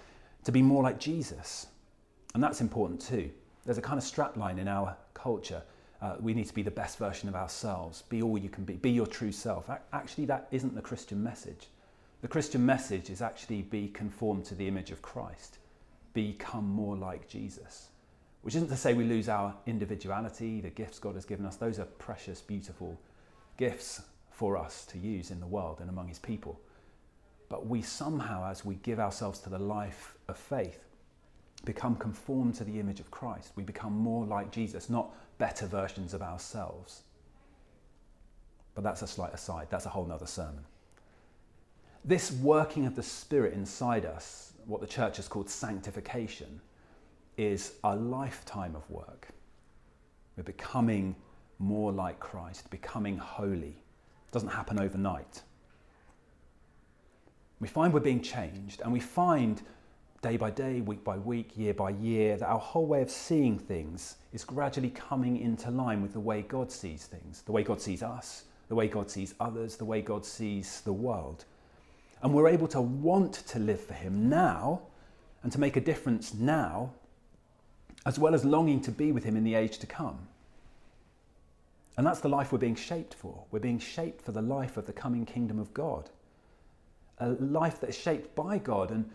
to 0.44 0.52
be 0.52 0.62
more 0.62 0.82
like 0.82 0.99
Jesus. 0.99 1.66
And 2.35 2.42
that's 2.42 2.61
important 2.61 3.00
too. 3.00 3.30
There's 3.64 3.78
a 3.78 3.82
kind 3.82 3.99
of 3.99 4.04
strapline 4.04 4.59
in 4.59 4.68
our 4.68 4.97
culture. 5.14 5.62
Uh, 6.00 6.16
we 6.21 6.35
need 6.35 6.47
to 6.47 6.54
be 6.54 6.62
the 6.62 6.71
best 6.71 6.99
version 6.99 7.28
of 7.28 7.37
ourselves, 7.37 8.02
be 8.02 8.23
all 8.23 8.37
you 8.37 8.49
can 8.49 8.64
be, 8.64 8.75
be 8.75 8.90
your 8.90 9.06
true 9.06 9.30
self. 9.30 9.71
Actually, 9.92 10.25
that 10.26 10.49
isn't 10.50 10.75
the 10.75 10.82
Christian 10.82 11.23
message. 11.23 11.68
The 12.23 12.28
Christian 12.28 12.64
message 12.64 13.11
is 13.11 13.23
actually 13.23 13.62
be 13.62 13.88
conformed 13.88 14.44
to 14.47 14.54
the 14.54 14.66
image 14.66 14.90
of 14.90 15.02
Christ, 15.02 15.59
become 16.12 16.68
more 16.68 16.97
like 16.97 17.28
Jesus. 17.28 17.88
Which 18.42 18.56
isn't 18.56 18.68
to 18.68 18.76
say 18.76 18.94
we 18.94 19.04
lose 19.04 19.28
our 19.28 19.54
individuality, 19.66 20.61
the 20.61 20.71
gifts 20.71 20.99
God 20.99 21.14
has 21.14 21.25
given 21.25 21.47
us. 21.47 21.54
Those 21.54 21.78
are 21.78 21.85
precious, 21.85 22.40
beautiful 22.40 22.99
gifts 23.56 24.02
for 24.32 24.56
us 24.56 24.84
to 24.86 24.98
use 24.98 25.30
in 25.30 25.40
the 25.40 25.46
world 25.46 25.78
and 25.80 25.88
among 25.88 26.08
his 26.08 26.18
people. 26.18 26.60
But 27.48 27.66
we 27.66 27.82
somehow, 27.82 28.50
as 28.50 28.64
we 28.64 28.76
give 28.76 28.98
ourselves 28.98 29.38
to 29.40 29.50
the 29.50 29.58
life 29.58 30.14
of 30.28 30.36
faith, 30.36 30.84
become 31.64 31.96
conformed 31.96 32.54
to 32.56 32.64
the 32.64 32.80
image 32.80 32.98
of 32.98 33.10
Christ. 33.10 33.52
We 33.56 33.62
become 33.62 33.92
more 33.92 34.24
like 34.24 34.50
Jesus, 34.50 34.90
not 34.90 35.14
better 35.38 35.66
versions 35.66 36.14
of 36.14 36.22
ourselves. 36.22 37.02
But 38.74 38.84
that's 38.84 39.02
a 39.02 39.06
slight 39.06 39.34
aside, 39.34 39.68
that's 39.70 39.86
a 39.86 39.90
whole 39.90 40.10
other 40.10 40.26
sermon. 40.26 40.64
This 42.04 42.32
working 42.32 42.86
of 42.86 42.96
the 42.96 43.02
Spirit 43.02 43.52
inside 43.52 44.04
us, 44.04 44.54
what 44.66 44.80
the 44.80 44.86
church 44.86 45.18
has 45.18 45.28
called 45.28 45.48
sanctification, 45.48 46.60
is 47.36 47.74
a 47.84 47.94
lifetime 47.94 48.74
of 48.74 48.88
work. 48.90 49.28
We're 50.36 50.42
becoming 50.42 51.14
more 51.58 51.92
like 51.92 52.18
Christ, 52.18 52.70
becoming 52.70 53.18
holy. 53.18 53.81
Doesn't 54.32 54.48
happen 54.48 54.80
overnight. 54.80 55.42
We 57.60 57.68
find 57.68 57.92
we're 57.92 58.00
being 58.00 58.22
changed, 58.22 58.80
and 58.82 58.92
we 58.92 58.98
find 58.98 59.62
day 60.22 60.36
by 60.36 60.50
day, 60.50 60.80
week 60.80 61.04
by 61.04 61.18
week, 61.18 61.56
year 61.56 61.74
by 61.74 61.90
year, 61.90 62.36
that 62.36 62.48
our 62.48 62.58
whole 62.58 62.86
way 62.86 63.02
of 63.02 63.10
seeing 63.10 63.58
things 63.58 64.16
is 64.32 64.44
gradually 64.44 64.90
coming 64.90 65.36
into 65.36 65.70
line 65.70 66.00
with 66.00 66.12
the 66.12 66.20
way 66.20 66.42
God 66.42 66.72
sees 66.72 67.04
things, 67.06 67.42
the 67.42 67.52
way 67.52 67.62
God 67.62 67.80
sees 67.80 68.02
us, 68.02 68.44
the 68.68 68.74
way 68.74 68.88
God 68.88 69.10
sees 69.10 69.34
others, 69.38 69.76
the 69.76 69.84
way 69.84 70.00
God 70.00 70.24
sees 70.24 70.80
the 70.80 70.92
world. 70.92 71.44
And 72.22 72.32
we're 72.32 72.48
able 72.48 72.68
to 72.68 72.80
want 72.80 73.34
to 73.34 73.58
live 73.58 73.80
for 73.80 73.94
Him 73.94 74.28
now 74.28 74.82
and 75.42 75.52
to 75.52 75.60
make 75.60 75.76
a 75.76 75.80
difference 75.80 76.32
now, 76.32 76.92
as 78.06 78.18
well 78.18 78.34
as 78.34 78.44
longing 78.44 78.80
to 78.82 78.90
be 78.90 79.12
with 79.12 79.24
Him 79.24 79.36
in 79.36 79.44
the 79.44 79.54
age 79.54 79.78
to 79.78 79.86
come. 79.86 80.28
And 81.96 82.06
that's 82.06 82.20
the 82.20 82.28
life 82.28 82.52
we're 82.52 82.58
being 82.58 82.75
shaped 82.75 83.14
for. 83.14 83.44
We're 83.50 83.61
being 83.61 83.78
shaped 83.78 84.22
for 84.22 84.32
the 84.32 84.42
life 84.42 84.76
of 84.76 84.87
the 84.87 84.92
coming 84.92 85.26
kingdom 85.26 85.58
of 85.58 85.75
God. 85.75 86.08
A 87.18 87.30
life 87.30 87.80
that 87.80 87.90
is 87.90 87.99
shaped 87.99 88.34
by 88.34 88.58
God. 88.58 88.90
And 88.90 89.08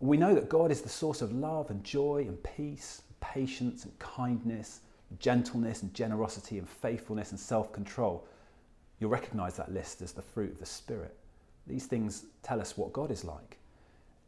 we 0.00 0.16
know 0.16 0.34
that 0.34 0.48
God 0.48 0.70
is 0.70 0.82
the 0.82 0.88
source 0.88 1.22
of 1.22 1.32
love 1.32 1.70
and 1.70 1.82
joy 1.82 2.24
and 2.28 2.42
peace, 2.42 3.02
and 3.08 3.20
patience 3.20 3.84
and 3.84 3.98
kindness, 3.98 4.80
gentleness 5.18 5.82
and 5.82 5.92
generosity 5.94 6.58
and 6.58 6.68
faithfulness 6.68 7.30
and 7.30 7.40
self 7.40 7.72
control. 7.72 8.26
You'll 8.98 9.10
recognize 9.10 9.56
that 9.56 9.72
list 9.72 10.02
as 10.02 10.12
the 10.12 10.22
fruit 10.22 10.52
of 10.52 10.58
the 10.58 10.66
Spirit. 10.66 11.16
These 11.66 11.86
things 11.86 12.24
tell 12.42 12.60
us 12.60 12.76
what 12.76 12.92
God 12.92 13.10
is 13.10 13.24
like. 13.24 13.56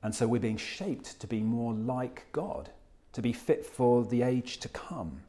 And 0.03 0.15
so 0.15 0.27
we're 0.27 0.41
being 0.41 0.57
shaped 0.57 1.21
to 1.21 1.27
be 1.27 1.41
more 1.41 1.75
like 1.75 2.27
God, 2.33 2.71
to 3.13 3.23
be 3.23 3.33
fit 3.33 3.65
for 3.65 4.05
the 4.05 4.23
age 4.23 4.59
to 4.59 4.69
come. 4.71 5.21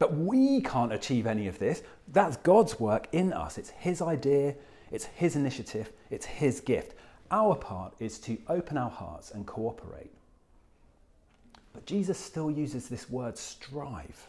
But 0.00 0.16
we 0.16 0.62
can't 0.62 0.94
achieve 0.94 1.26
any 1.26 1.46
of 1.46 1.58
this. 1.58 1.82
That's 2.08 2.38
God's 2.38 2.80
work 2.80 3.06
in 3.12 3.34
us. 3.34 3.58
It's 3.58 3.68
His 3.70 4.00
idea, 4.00 4.56
it's 4.90 5.04
His 5.04 5.36
initiative, 5.36 5.92
it's 6.08 6.24
His 6.24 6.60
gift. 6.60 6.94
Our 7.30 7.54
part 7.54 7.92
is 8.00 8.18
to 8.20 8.38
open 8.48 8.78
our 8.78 8.90
hearts 8.90 9.30
and 9.30 9.46
cooperate. 9.46 10.10
But 11.74 11.84
Jesus 11.84 12.18
still 12.18 12.50
uses 12.50 12.88
this 12.88 13.10
word 13.10 13.36
strive. 13.36 14.28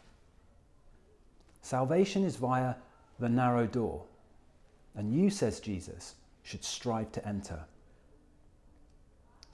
Salvation 1.61 2.25
is 2.25 2.35
via 2.35 2.75
the 3.17 3.29
narrow 3.29 3.65
door. 3.65 4.03
And 4.93 5.15
you, 5.15 5.29
says 5.29 5.61
Jesus, 5.61 6.15
should 6.43 6.65
strive 6.65 7.13
to 7.13 7.25
enter. 7.25 7.59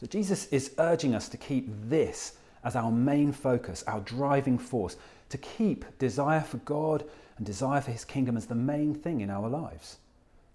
So 0.02 0.08
Jesus 0.08 0.48
is 0.48 0.74
urging 0.80 1.14
us 1.14 1.30
to 1.30 1.38
keep 1.38 1.70
this 1.88 2.38
as 2.64 2.76
our 2.76 2.92
main 2.92 3.32
focus, 3.32 3.84
our 3.88 4.00
driving 4.02 4.58
force, 4.58 4.98
to 5.30 5.38
keep 5.38 5.86
desire 5.98 6.42
for 6.42 6.58
God 6.58 7.04
and 7.38 7.46
desire 7.46 7.82
for 7.82 7.92
His 7.92 8.06
kingdom 8.06 8.38
as 8.38 8.46
the 8.46 8.56
main 8.56 8.94
thing 8.94 9.22
in 9.22 9.30
our 9.30 9.48
lives. 9.48 9.98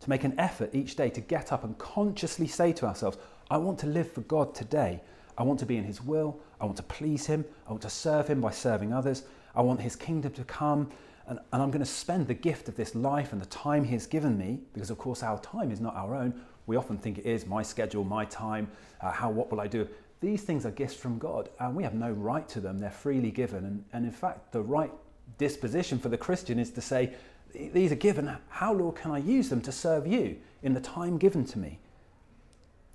To 0.01 0.11
make 0.11 0.25
an 0.25 0.39
effort 0.39 0.75
each 0.75 0.97
day 0.97 1.11
to 1.11 1.21
get 1.21 1.53
up 1.53 1.63
and 1.63 1.79
consciously 1.79 2.49
say 2.49 2.73
to 2.73 2.87
ourselves, 2.87 3.19
I 3.51 3.57
want 3.59 3.79
to 3.81 3.87
live 3.87 4.11
for 4.11 4.23
God 4.23 4.55
today. 4.55 5.01
I 5.39 5.45
want 5.45 5.61
to 5.61 5.67
be 5.67 5.77
in 5.77 5.85
His 5.85 6.03
will. 6.03 6.41
I 6.61 6.65
want 6.65 6.77
to 6.79 6.83
please 6.83 7.27
Him. 7.27 7.45
I 7.67 7.71
want 7.71 7.83
to 7.83 7.91
serve 7.91 8.29
Him 8.29 8.41
by 8.41 8.51
serving 8.51 8.93
others. 8.93 9.23
I 9.55 9.63
want 9.63 9.81
His 9.81 9.95
kingdom 9.95 10.33
to 10.33 10.45
come. 10.45 10.89
And, 11.29 11.39
and 11.53 11.63
I'm 11.63 11.71
going 11.71 11.85
to 11.85 11.87
spend 11.87 12.27
the 12.27 12.35
gift 12.35 12.69
of 12.69 12.77
this 12.77 12.95
life 12.95 13.33
and 13.33 13.41
the 13.41 13.47
time 13.47 13.85
He 13.85 13.93
has 13.93 14.07
given 14.07 14.37
me, 14.37 14.61
because 14.75 14.91
of 14.91 14.99
course 14.99 15.23
our 15.23 15.39
time 15.39 15.71
is 15.71 15.81
not 15.81 15.95
our 15.95 16.17
own. 16.17 16.35
We 16.67 16.77
often 16.77 16.99
think 16.99 17.19
it 17.19 17.27
is 17.27 17.47
my 17.47 17.63
schedule, 17.63 18.05
my 18.05 18.25
time, 18.25 18.69
uh, 19.01 19.11
how, 19.11 19.31
what 19.31 19.51
will 19.51 19.61
I 19.61 19.67
do? 19.67 19.89
These 20.23 20.43
things 20.43 20.65
are 20.65 20.71
gifts 20.71 20.95
from 20.95 21.19
God 21.19 21.51
and 21.59 21.75
we 21.75 21.83
have 21.83 21.95
no 21.95 22.11
right 22.11 22.49
to 22.51 22.61
them. 22.61 22.79
They're 22.79 22.91
freely 22.91 23.33
given. 23.33 23.65
And, 23.65 23.85
and 23.93 24.05
in 24.07 24.13
fact, 24.13 24.53
the 24.53 24.63
right 24.63 24.93
disposition 25.37 25.99
for 25.99 26.09
the 26.09 26.17
Christian 26.17 26.59
is 26.59 26.71
to 26.71 26.81
say, 26.81 27.13
These 27.53 27.91
are 27.93 27.97
given. 27.97 28.35
How, 28.49 28.73
Lord, 28.73 28.95
can 28.95 29.11
I 29.11 29.19
use 29.19 29.49
them 29.49 29.61
to 29.63 29.73
serve 29.73 30.07
you 30.07 30.37
in 30.63 30.75
the 30.75 30.81
time 30.81 31.19
given 31.19 31.45
to 31.47 31.59
me? 31.59 31.81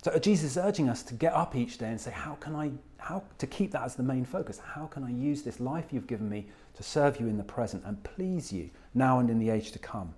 So 0.02 0.12
uh, 0.12 0.18
Jesus 0.18 0.52
is 0.52 0.56
urging 0.56 0.88
us 0.88 1.02
to 1.02 1.14
get 1.14 1.34
up 1.34 1.54
each 1.54 1.76
day 1.76 1.88
and 1.88 2.00
say, 2.00 2.12
How 2.12 2.34
can 2.36 2.56
I, 2.56 2.72
how, 2.96 3.22
to 3.36 3.46
keep 3.46 3.72
that 3.72 3.82
as 3.82 3.94
the 3.94 4.02
main 4.02 4.24
focus? 4.24 4.58
How 4.58 4.86
can 4.86 5.04
I 5.04 5.10
use 5.10 5.42
this 5.42 5.60
life 5.60 5.86
you've 5.92 6.06
given 6.06 6.30
me 6.30 6.46
to 6.76 6.82
serve 6.82 7.20
you 7.20 7.28
in 7.28 7.36
the 7.36 7.44
present 7.44 7.84
and 7.84 8.02
please 8.04 8.50
you 8.50 8.70
now 8.94 9.18
and 9.18 9.28
in 9.28 9.38
the 9.38 9.50
age 9.50 9.72
to 9.72 9.78
come? 9.78 10.14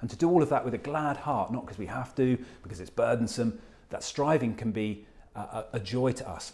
And 0.00 0.08
to 0.10 0.16
do 0.16 0.30
all 0.30 0.42
of 0.42 0.50
that 0.50 0.64
with 0.64 0.74
a 0.74 0.78
glad 0.78 1.16
heart, 1.16 1.50
not 1.50 1.64
because 1.64 1.78
we 1.78 1.86
have 1.86 2.14
to, 2.14 2.38
because 2.62 2.80
it's 2.80 2.90
burdensome, 2.90 3.58
that 3.90 4.04
striving 4.04 4.54
can 4.54 4.70
be 4.70 5.06
a, 5.36 5.64
a 5.74 5.80
joy 5.80 6.12
to 6.12 6.28
us. 6.28 6.52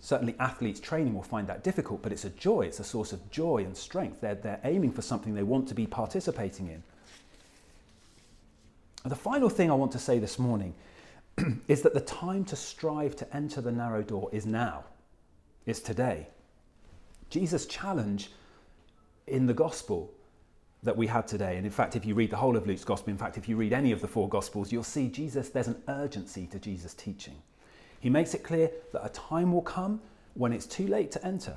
Certainly, 0.00 0.34
athletes 0.38 0.80
training 0.80 1.14
will 1.14 1.22
find 1.22 1.46
that 1.48 1.64
difficult, 1.64 2.02
but 2.02 2.12
it's 2.12 2.24
a 2.24 2.30
joy. 2.30 2.62
It's 2.62 2.80
a 2.80 2.84
source 2.84 3.12
of 3.12 3.30
joy 3.30 3.58
and 3.58 3.76
strength. 3.76 4.20
They're, 4.20 4.34
they're 4.34 4.60
aiming 4.64 4.92
for 4.92 5.02
something 5.02 5.34
they 5.34 5.42
want 5.42 5.68
to 5.68 5.74
be 5.74 5.86
participating 5.86 6.66
in. 6.68 6.82
And 9.04 9.10
the 9.10 9.16
final 9.16 9.48
thing 9.48 9.70
I 9.70 9.74
want 9.74 9.92
to 9.92 9.98
say 9.98 10.18
this 10.18 10.38
morning 10.38 10.74
is 11.68 11.82
that 11.82 11.94
the 11.94 12.00
time 12.00 12.44
to 12.46 12.56
strive 12.56 13.16
to 13.16 13.36
enter 13.36 13.60
the 13.60 13.72
narrow 13.72 14.02
door 14.02 14.28
is 14.32 14.46
now, 14.46 14.84
it's 15.66 15.80
today. 15.80 16.28
Jesus' 17.30 17.66
challenge 17.66 18.30
in 19.26 19.46
the 19.46 19.54
gospel 19.54 20.10
that 20.82 20.96
we 20.96 21.06
had 21.06 21.26
today, 21.26 21.56
and 21.56 21.64
in 21.64 21.72
fact, 21.72 21.96
if 21.96 22.04
you 22.04 22.14
read 22.14 22.30
the 22.30 22.36
whole 22.36 22.56
of 22.56 22.66
Luke's 22.66 22.84
gospel, 22.84 23.10
in 23.10 23.16
fact, 23.18 23.38
if 23.38 23.48
you 23.48 23.56
read 23.56 23.72
any 23.72 23.90
of 23.90 24.00
the 24.00 24.08
four 24.08 24.28
gospels, 24.28 24.70
you'll 24.70 24.84
see 24.84 25.08
Jesus, 25.08 25.48
there's 25.48 25.68
an 25.68 25.82
urgency 25.88 26.46
to 26.48 26.58
Jesus' 26.58 26.94
teaching. 26.94 27.36
He 28.04 28.10
makes 28.10 28.34
it 28.34 28.42
clear 28.42 28.70
that 28.92 29.02
a 29.02 29.08
time 29.08 29.50
will 29.50 29.62
come 29.62 30.02
when 30.34 30.52
it's 30.52 30.66
too 30.66 30.86
late 30.86 31.10
to 31.12 31.24
enter. 31.24 31.56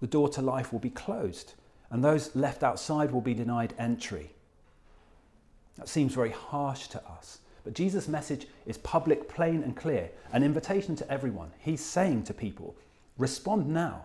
The 0.00 0.06
door 0.06 0.28
to 0.28 0.40
life 0.40 0.72
will 0.72 0.78
be 0.78 0.88
closed, 0.88 1.54
and 1.90 2.02
those 2.04 2.36
left 2.36 2.62
outside 2.62 3.10
will 3.10 3.20
be 3.20 3.34
denied 3.34 3.74
entry. 3.76 4.30
That 5.74 5.88
seems 5.88 6.14
very 6.14 6.30
harsh 6.30 6.86
to 6.90 7.04
us, 7.04 7.40
but 7.64 7.74
Jesus' 7.74 8.06
message 8.06 8.46
is 8.66 8.78
public, 8.78 9.28
plain, 9.28 9.64
and 9.64 9.76
clear 9.76 10.10
an 10.32 10.44
invitation 10.44 10.94
to 10.94 11.10
everyone. 11.10 11.50
He's 11.58 11.84
saying 11.84 12.22
to 12.26 12.34
people, 12.34 12.76
respond 13.16 13.68
now. 13.68 14.04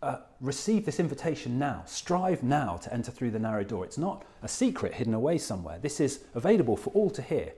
Uh, 0.00 0.20
receive 0.40 0.86
this 0.86 0.98
invitation 0.98 1.58
now. 1.58 1.82
Strive 1.84 2.42
now 2.42 2.78
to 2.78 2.90
enter 2.90 3.10
through 3.10 3.32
the 3.32 3.38
narrow 3.38 3.64
door. 3.64 3.84
It's 3.84 3.98
not 3.98 4.24
a 4.42 4.48
secret 4.48 4.94
hidden 4.94 5.12
away 5.12 5.36
somewhere. 5.36 5.78
This 5.78 6.00
is 6.00 6.20
available 6.34 6.78
for 6.78 6.88
all 6.94 7.10
to 7.10 7.20
hear. 7.20 7.52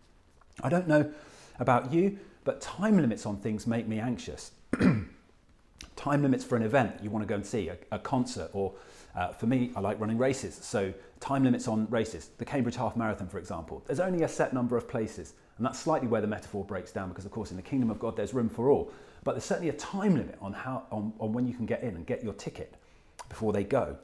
I 0.62 0.70
don't 0.70 0.88
know 0.88 1.12
about 1.58 1.92
you, 1.92 2.18
but 2.44 2.60
time 2.60 2.96
limits 2.96 3.26
on 3.26 3.36
things 3.38 3.66
make 3.66 3.86
me 3.86 3.98
anxious. 3.98 4.52
time 5.96 6.22
limits 6.22 6.44
for 6.44 6.56
an 6.56 6.62
event 6.62 6.94
you 7.02 7.10
want 7.10 7.22
to 7.22 7.28
go 7.28 7.34
and 7.34 7.46
see, 7.46 7.68
a, 7.68 7.76
a 7.90 7.98
concert, 7.98 8.50
or 8.52 8.74
uh, 9.14 9.32
for 9.32 9.46
me, 9.46 9.70
I 9.74 9.80
like 9.80 9.98
running 9.98 10.18
races. 10.18 10.54
So, 10.54 10.92
time 11.18 11.42
limits 11.42 11.66
on 11.66 11.88
races. 11.90 12.30
The 12.38 12.44
Cambridge 12.44 12.76
Half 12.76 12.96
Marathon, 12.96 13.26
for 13.26 13.38
example, 13.38 13.82
there's 13.86 14.00
only 14.00 14.22
a 14.22 14.28
set 14.28 14.52
number 14.52 14.76
of 14.76 14.88
places. 14.88 15.34
And 15.56 15.66
that's 15.66 15.78
slightly 15.78 16.06
where 16.06 16.20
the 16.20 16.28
metaphor 16.28 16.64
breaks 16.64 16.92
down 16.92 17.08
because, 17.08 17.24
of 17.24 17.32
course, 17.32 17.50
in 17.50 17.56
the 17.56 17.62
kingdom 17.62 17.90
of 17.90 17.98
God, 17.98 18.16
there's 18.16 18.32
room 18.32 18.48
for 18.48 18.70
all. 18.70 18.92
But 19.24 19.32
there's 19.32 19.44
certainly 19.44 19.70
a 19.70 19.74
time 19.74 20.14
limit 20.14 20.38
on, 20.40 20.52
how, 20.52 20.84
on, 20.92 21.12
on 21.18 21.32
when 21.32 21.48
you 21.48 21.54
can 21.54 21.66
get 21.66 21.82
in 21.82 21.96
and 21.96 22.06
get 22.06 22.22
your 22.22 22.32
ticket 22.34 22.74
before 23.28 23.52
they 23.52 23.64
go. 23.64 23.96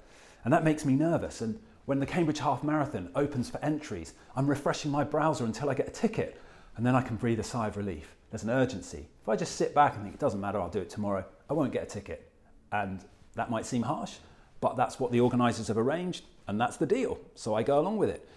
And 0.43 0.53
that 0.53 0.65
makes 0.65 0.85
me 0.85 0.95
nervous. 0.95 1.41
And 1.41 1.61
when 1.87 2.01
the 2.01 2.07
Cambridge 2.07 2.41
Half 2.41 2.65
Marathon 2.65 3.11
opens 3.15 3.49
for 3.49 3.65
entries, 3.65 4.15
I'm 4.35 4.49
refreshing 4.49 4.91
my 4.91 5.05
browser 5.05 5.45
until 5.45 5.71
I 5.71 5.75
get 5.75 5.87
a 5.87 5.93
ticket. 5.93 6.41
And 6.77 6.85
then 6.85 6.95
I 6.95 7.03
can 7.03 7.17
breathe 7.17 7.41
a 7.41 7.45
sigh 7.45 7.69
of 7.69 7.77
relief 7.77 8.15
there's 8.35 8.43
an 8.43 8.51
urgency. 8.51 9.07
If 9.23 9.29
I 9.29 9.37
just 9.37 9.55
sit 9.55 9.77
back 9.77 9.95
and 9.95 10.03
think, 10.03 10.17
it 10.17 10.19
doesn't 10.19 10.41
matter, 10.41 10.61
I'll 10.61 10.69
do 10.69 10.81
it 10.81 10.91
tomorrow, 10.91 11.25
I 11.49 11.53
won't 11.53 11.73
get 11.73 11.85
a 11.85 11.87
ticket. 11.87 12.33
And 12.73 12.99
that 13.37 13.49
might 13.49 13.65
seem 13.65 13.83
harsh, 13.83 14.15
but 14.61 14.77
that's 14.77 14.99
what 14.99 15.13
the 15.13 15.21
organisers 15.21 15.69
have 15.69 15.79
arranged, 15.79 16.25
and 16.49 16.61
that's 16.61 16.77
the 16.77 16.85
deal. 16.85 17.21
So 17.37 17.55
I 17.55 17.63
go 17.63 17.79
along 17.79 17.99
with 17.99 18.11
it. 18.11 18.29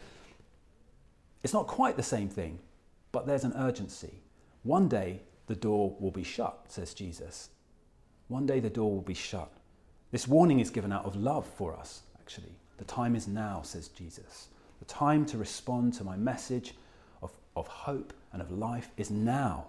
It's 1.41 1.51
not 1.51 1.65
quite 1.65 1.97
the 1.97 2.03
same 2.03 2.29
thing, 2.29 2.59
but 3.11 3.25
there's 3.25 3.43
an 3.43 3.53
urgency. 3.55 4.21
One 4.61 4.87
day 4.87 5.21
the 5.47 5.55
door 5.55 5.97
will 5.99 6.11
be 6.11 6.21
shut, 6.21 6.65
says 6.67 6.93
Jesus. 6.93 7.49
One 8.27 8.45
day 8.45 8.59
the 8.59 8.69
door 8.69 8.91
will 8.91 9.01
be 9.01 9.15
shut. 9.15 9.51
This 10.11 10.27
warning 10.27 10.59
is 10.59 10.69
given 10.69 10.93
out 10.93 11.05
of 11.05 11.15
love 11.15 11.47
for 11.47 11.75
us, 11.75 12.03
actually. 12.19 12.53
The 12.77 12.85
time 12.85 13.15
is 13.15 13.27
now, 13.27 13.63
says 13.63 13.87
Jesus. 13.87 14.49
The 14.77 14.85
time 14.85 15.25
to 15.25 15.39
respond 15.39 15.95
to 15.95 16.03
my 16.03 16.15
message 16.15 16.75
of, 17.23 17.31
of 17.55 17.65
hope 17.65 18.13
and 18.33 18.41
of 18.41 18.51
life 18.51 18.91
is 18.97 19.09
now. 19.09 19.65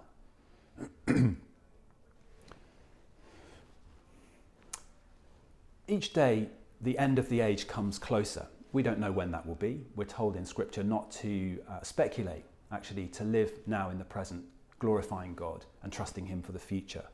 Each 5.86 6.12
day, 6.12 6.48
the 6.80 6.98
end 6.98 7.18
of 7.18 7.28
the 7.28 7.40
age 7.40 7.66
comes 7.66 7.98
closer. 7.98 8.46
We 8.72 8.82
don't 8.82 8.98
know 8.98 9.10
when 9.10 9.30
that 9.30 9.46
will 9.46 9.54
be. 9.54 9.80
We're 9.96 10.04
told 10.04 10.36
in 10.36 10.44
Scripture 10.44 10.84
not 10.84 11.10
to 11.12 11.58
uh, 11.68 11.80
speculate, 11.82 12.44
actually, 12.70 13.06
to 13.08 13.24
live 13.24 13.50
now 13.66 13.88
in 13.88 13.98
the 13.98 14.04
present, 14.04 14.44
glorifying 14.78 15.34
God 15.34 15.64
and 15.82 15.90
trusting 15.90 16.26
Him 16.26 16.42
for 16.42 16.52
the 16.52 16.58
future. 16.58 17.04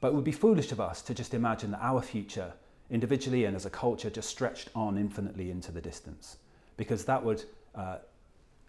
But 0.00 0.08
it 0.08 0.14
would 0.14 0.24
be 0.24 0.32
foolish 0.32 0.72
of 0.72 0.80
us 0.80 1.02
to 1.02 1.14
just 1.14 1.34
imagine 1.34 1.72
that 1.72 1.82
our 1.82 2.00
future, 2.00 2.54
individually 2.90 3.44
and 3.44 3.54
as 3.54 3.66
a 3.66 3.70
culture, 3.70 4.08
just 4.08 4.30
stretched 4.30 4.70
on 4.74 4.96
infinitely 4.96 5.50
into 5.50 5.70
the 5.70 5.80
distance, 5.82 6.38
because 6.78 7.04
that 7.04 7.22
would 7.22 7.44
uh, 7.74 7.98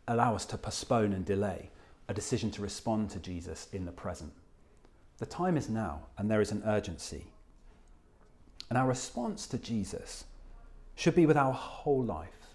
allow 0.09 0.35
us 0.35 0.45
to 0.45 0.57
postpone 0.57 1.13
and 1.13 1.23
delay 1.25 1.69
a 2.07 2.13
decision 2.13 2.49
to 2.51 2.61
respond 2.61 3.09
to 3.11 3.19
Jesus 3.19 3.67
in 3.71 3.85
the 3.85 3.91
present. 3.91 4.33
The 5.19 5.25
time 5.25 5.57
is 5.57 5.69
now, 5.69 6.01
and 6.17 6.29
there 6.29 6.41
is 6.41 6.51
an 6.51 6.63
urgency. 6.65 7.25
And 8.69 8.77
our 8.77 8.87
response 8.87 9.47
to 9.47 9.57
Jesus 9.57 10.25
should 10.95 11.15
be 11.15 11.25
with 11.25 11.37
our 11.37 11.53
whole 11.53 12.03
life, 12.03 12.47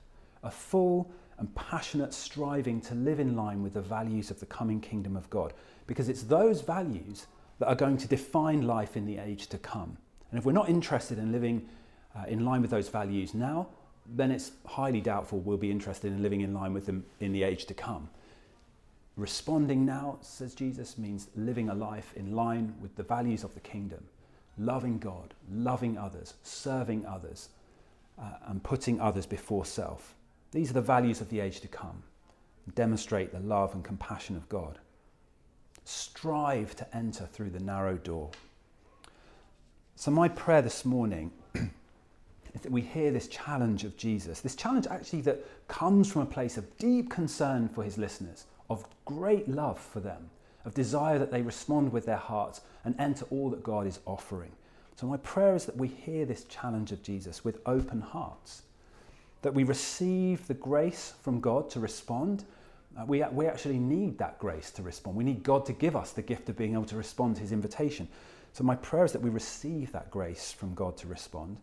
a 0.42 0.50
full 0.50 1.10
and 1.38 1.54
passionate 1.54 2.12
striving 2.12 2.80
to 2.80 2.94
live 2.94 3.20
in 3.20 3.36
line 3.36 3.62
with 3.62 3.74
the 3.74 3.80
values 3.80 4.30
of 4.30 4.40
the 4.40 4.46
coming 4.46 4.80
kingdom 4.80 5.16
of 5.16 5.30
God, 5.30 5.52
because 5.86 6.08
it's 6.08 6.22
those 6.22 6.60
values 6.60 7.26
that 7.58 7.68
are 7.68 7.74
going 7.74 7.96
to 7.98 8.08
define 8.08 8.62
life 8.62 8.96
in 8.96 9.06
the 9.06 9.18
age 9.18 9.46
to 9.48 9.58
come. 9.58 9.96
And 10.30 10.38
if 10.38 10.44
we're 10.44 10.52
not 10.52 10.68
interested 10.68 11.18
in 11.18 11.32
living 11.32 11.68
uh, 12.16 12.24
in 12.26 12.44
line 12.44 12.62
with 12.62 12.70
those 12.70 12.88
values 12.88 13.34
now, 13.34 13.68
then 14.06 14.30
it's 14.30 14.52
highly 14.66 15.00
doubtful 15.00 15.38
we'll 15.40 15.56
be 15.56 15.70
interested 15.70 16.12
in 16.12 16.22
living 16.22 16.42
in 16.42 16.52
line 16.52 16.72
with 16.72 16.86
them 16.86 17.04
in 17.20 17.32
the 17.32 17.42
age 17.42 17.66
to 17.66 17.74
come. 17.74 18.08
Responding 19.16 19.86
now, 19.86 20.18
says 20.20 20.54
Jesus, 20.54 20.98
means 20.98 21.28
living 21.36 21.68
a 21.68 21.74
life 21.74 22.12
in 22.16 22.34
line 22.34 22.74
with 22.80 22.96
the 22.96 23.02
values 23.02 23.44
of 23.44 23.54
the 23.54 23.60
kingdom, 23.60 24.04
loving 24.58 24.98
God, 24.98 25.34
loving 25.50 25.96
others, 25.96 26.34
serving 26.42 27.06
others, 27.06 27.48
uh, 28.18 28.32
and 28.46 28.62
putting 28.62 29.00
others 29.00 29.26
before 29.26 29.64
self. 29.64 30.14
These 30.50 30.70
are 30.70 30.74
the 30.74 30.80
values 30.80 31.20
of 31.20 31.30
the 31.30 31.40
age 31.40 31.60
to 31.60 31.68
come. 31.68 32.02
Demonstrate 32.74 33.32
the 33.32 33.40
love 33.40 33.74
and 33.74 33.84
compassion 33.84 34.36
of 34.36 34.48
God. 34.48 34.78
Strive 35.84 36.74
to 36.76 36.96
enter 36.96 37.26
through 37.26 37.50
the 37.50 37.60
narrow 37.60 37.96
door. 37.96 38.30
So, 39.96 40.10
my 40.10 40.28
prayer 40.28 40.62
this 40.62 40.84
morning 40.84 41.30
we 42.68 42.80
hear 42.80 43.10
this 43.10 43.28
challenge 43.28 43.84
of 43.84 43.96
Jesus, 43.96 44.40
this 44.40 44.54
challenge 44.54 44.86
actually 44.86 45.22
that 45.22 45.44
comes 45.68 46.10
from 46.10 46.22
a 46.22 46.26
place 46.26 46.56
of 46.56 46.78
deep 46.78 47.10
concern 47.10 47.68
for 47.68 47.82
his 47.82 47.98
listeners 47.98 48.46
of 48.70 48.86
great 49.04 49.48
love 49.48 49.78
for 49.78 50.00
them, 50.00 50.30
of 50.64 50.74
desire 50.74 51.18
that 51.18 51.30
they 51.30 51.42
respond 51.42 51.92
with 51.92 52.06
their 52.06 52.16
hearts 52.16 52.62
and 52.84 52.94
enter 52.98 53.26
all 53.30 53.50
that 53.50 53.62
God 53.62 53.86
is 53.86 54.00
offering. 54.06 54.52
So, 54.96 55.06
my 55.06 55.16
prayer 55.18 55.54
is 55.54 55.66
that 55.66 55.76
we 55.76 55.88
hear 55.88 56.24
this 56.24 56.44
challenge 56.44 56.92
of 56.92 57.02
Jesus 57.02 57.44
with 57.44 57.60
open 57.66 58.00
hearts, 58.00 58.62
that 59.42 59.52
we 59.52 59.64
receive 59.64 60.46
the 60.46 60.54
grace 60.54 61.14
from 61.20 61.40
God 61.40 61.68
to 61.70 61.80
respond. 61.80 62.44
Uh, 62.96 63.04
we, 63.04 63.22
we 63.32 63.46
actually 63.46 63.78
need 63.78 64.18
that 64.18 64.38
grace 64.38 64.70
to 64.70 64.82
respond. 64.82 65.16
We 65.16 65.24
need 65.24 65.42
God 65.42 65.66
to 65.66 65.72
give 65.72 65.96
us 65.96 66.12
the 66.12 66.22
gift 66.22 66.48
of 66.48 66.56
being 66.56 66.74
able 66.74 66.84
to 66.84 66.96
respond 66.96 67.34
to 67.36 67.42
his 67.42 67.52
invitation. 67.52 68.08
So, 68.52 68.62
my 68.62 68.76
prayer 68.76 69.04
is 69.04 69.12
that 69.12 69.22
we 69.22 69.30
receive 69.30 69.90
that 69.92 70.10
grace 70.10 70.52
from 70.52 70.74
God 70.74 70.96
to 70.98 71.08
respond 71.08 71.58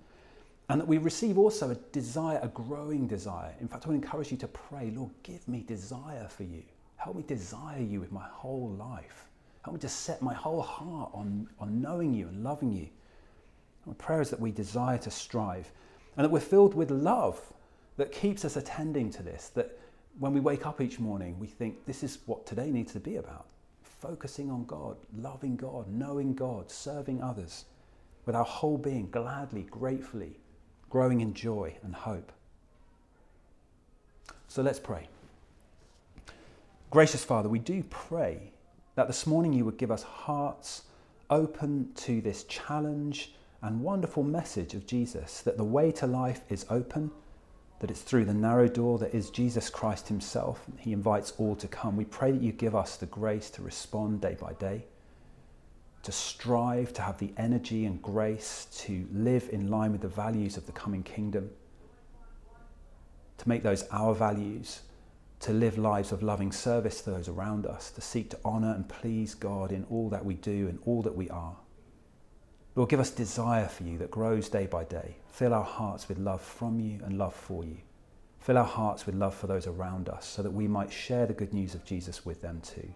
and 0.71 0.79
that 0.79 0.87
we 0.87 0.97
receive 0.99 1.37
also 1.37 1.71
a 1.71 1.75
desire, 1.91 2.39
a 2.41 2.47
growing 2.47 3.05
desire. 3.05 3.53
In 3.59 3.67
fact, 3.67 3.85
I 3.85 3.89
would 3.89 3.95
encourage 3.95 4.31
you 4.31 4.37
to 4.37 4.47
pray, 4.47 4.89
Lord, 4.95 5.11
give 5.21 5.45
me 5.45 5.65
desire 5.67 6.29
for 6.29 6.43
you. 6.43 6.63
Help 6.95 7.17
me 7.17 7.23
desire 7.23 7.81
you 7.81 7.99
with 7.99 8.13
my 8.13 8.25
whole 8.31 8.69
life. 8.79 9.27
Help 9.63 9.73
me 9.73 9.81
to 9.81 9.89
set 9.89 10.21
my 10.21 10.33
whole 10.33 10.61
heart 10.61 11.11
on, 11.13 11.49
on 11.59 11.81
knowing 11.81 12.13
you 12.13 12.29
and 12.29 12.41
loving 12.41 12.71
you. 12.71 12.87
My 13.85 13.91
prayer 13.95 14.21
is 14.21 14.29
that 14.29 14.39
we 14.39 14.53
desire 14.53 14.97
to 14.99 15.11
strive 15.11 15.69
and 16.15 16.23
that 16.23 16.29
we're 16.29 16.39
filled 16.39 16.73
with 16.73 16.89
love 16.89 17.41
that 17.97 18.13
keeps 18.13 18.45
us 18.45 18.55
attending 18.55 19.09
to 19.09 19.23
this. 19.23 19.49
That 19.49 19.77
when 20.19 20.31
we 20.31 20.39
wake 20.39 20.65
up 20.65 20.79
each 20.79 20.99
morning, 20.99 21.37
we 21.37 21.47
think 21.47 21.85
this 21.85 22.01
is 22.01 22.19
what 22.27 22.45
today 22.45 22.71
needs 22.71 22.93
to 22.93 23.01
be 23.01 23.17
about 23.17 23.47
focusing 23.81 24.49
on 24.49 24.63
God, 24.63 24.95
loving 25.17 25.57
God, 25.57 25.89
knowing 25.89 26.33
God, 26.33 26.71
serving 26.71 27.21
others 27.21 27.65
with 28.25 28.37
our 28.37 28.45
whole 28.45 28.77
being, 28.77 29.09
gladly, 29.11 29.63
gratefully, 29.63 30.37
growing 30.91 31.21
in 31.21 31.33
joy 31.33 31.75
and 31.83 31.95
hope. 31.95 32.31
So 34.47 34.61
let's 34.61 34.79
pray. 34.79 35.07
Gracious 36.89 37.23
Father, 37.23 37.47
we 37.47 37.59
do 37.59 37.83
pray 37.89 38.51
that 38.95 39.07
this 39.07 39.25
morning 39.25 39.53
you 39.53 39.63
would 39.63 39.77
give 39.77 39.91
us 39.91 40.03
hearts 40.03 40.83
open 41.29 41.89
to 41.95 42.19
this 42.19 42.43
challenge 42.43 43.33
and 43.61 43.81
wonderful 43.81 44.23
message 44.23 44.73
of 44.73 44.85
Jesus 44.85 45.41
that 45.41 45.55
the 45.55 45.63
way 45.63 45.91
to 45.93 46.05
life 46.05 46.41
is 46.49 46.65
open, 46.69 47.09
that 47.79 47.89
it's 47.89 48.01
through 48.01 48.25
the 48.25 48.33
narrow 48.33 48.67
door 48.67 48.97
that 48.99 49.15
is 49.15 49.29
Jesus 49.29 49.69
Christ 49.69 50.09
Himself. 50.09 50.65
He 50.77 50.91
invites 50.91 51.31
all 51.37 51.55
to 51.55 51.67
come. 51.69 51.95
We 51.95 52.05
pray 52.05 52.31
that 52.33 52.41
you 52.41 52.51
give 52.51 52.75
us 52.75 52.97
the 52.97 53.05
grace 53.05 53.49
to 53.51 53.61
respond 53.61 54.19
day 54.19 54.35
by 54.39 54.53
day, 54.53 54.83
to 56.03 56.11
strive 56.11 56.93
to 56.93 57.01
have 57.01 57.17
the 57.19 57.33
energy 57.37 57.85
and 57.85 58.01
grace 58.01 58.67
to 58.73 59.07
live 59.11 59.49
in 59.51 59.69
line 59.69 59.91
with 59.91 60.01
the 60.01 60.07
values 60.07 60.57
of 60.57 60.65
the 60.65 60.71
coming 60.71 61.03
kingdom, 61.03 61.49
to 63.37 63.49
make 63.49 63.63
those 63.63 63.83
our 63.91 64.13
values 64.13 64.81
to 65.41 65.53
live 65.53 65.77
lives 65.77 66.11
of 66.11 66.21
loving 66.21 66.51
service 66.51 67.01
to 67.01 67.09
those 67.09 67.27
around 67.27 67.65
us, 67.65 67.89
to 67.91 68.01
seek 68.01 68.29
to 68.29 68.39
honour 68.45 68.73
and 68.73 68.87
please 68.87 69.33
God 69.33 69.71
in 69.71 69.85
all 69.89 70.09
that 70.09 70.23
we 70.23 70.35
do 70.35 70.67
and 70.67 70.79
all 70.85 71.01
that 71.01 71.15
we 71.15 71.29
are. 71.29 71.55
Lord, 72.75 72.89
give 72.89 72.99
us 72.99 73.09
desire 73.09 73.67
for 73.67 73.83
you 73.83 73.97
that 73.97 74.11
grows 74.11 74.47
day 74.47 74.65
by 74.65 74.83
day. 74.85 75.17
Fill 75.29 75.53
our 75.53 75.63
hearts 75.63 76.07
with 76.07 76.19
love 76.19 76.41
from 76.41 76.79
you 76.79 76.99
and 77.03 77.17
love 77.17 77.33
for 77.33 77.65
you. 77.65 77.77
Fill 78.39 78.57
our 78.57 78.63
hearts 78.63 79.05
with 79.05 79.15
love 79.15 79.35
for 79.35 79.47
those 79.47 79.67
around 79.67 80.09
us 80.09 80.25
so 80.25 80.41
that 80.41 80.51
we 80.51 80.67
might 80.67 80.91
share 80.91 81.25
the 81.25 81.33
good 81.33 81.53
news 81.53 81.75
of 81.75 81.83
Jesus 81.83 82.25
with 82.25 82.41
them 82.41 82.61
too. 82.61 82.93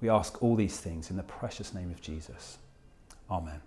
We 0.00 0.08
ask 0.08 0.42
all 0.42 0.56
these 0.56 0.78
things 0.78 1.10
in 1.10 1.16
the 1.16 1.22
precious 1.22 1.72
name 1.72 1.90
of 1.90 2.00
Jesus. 2.00 2.58
Amen. 3.30 3.60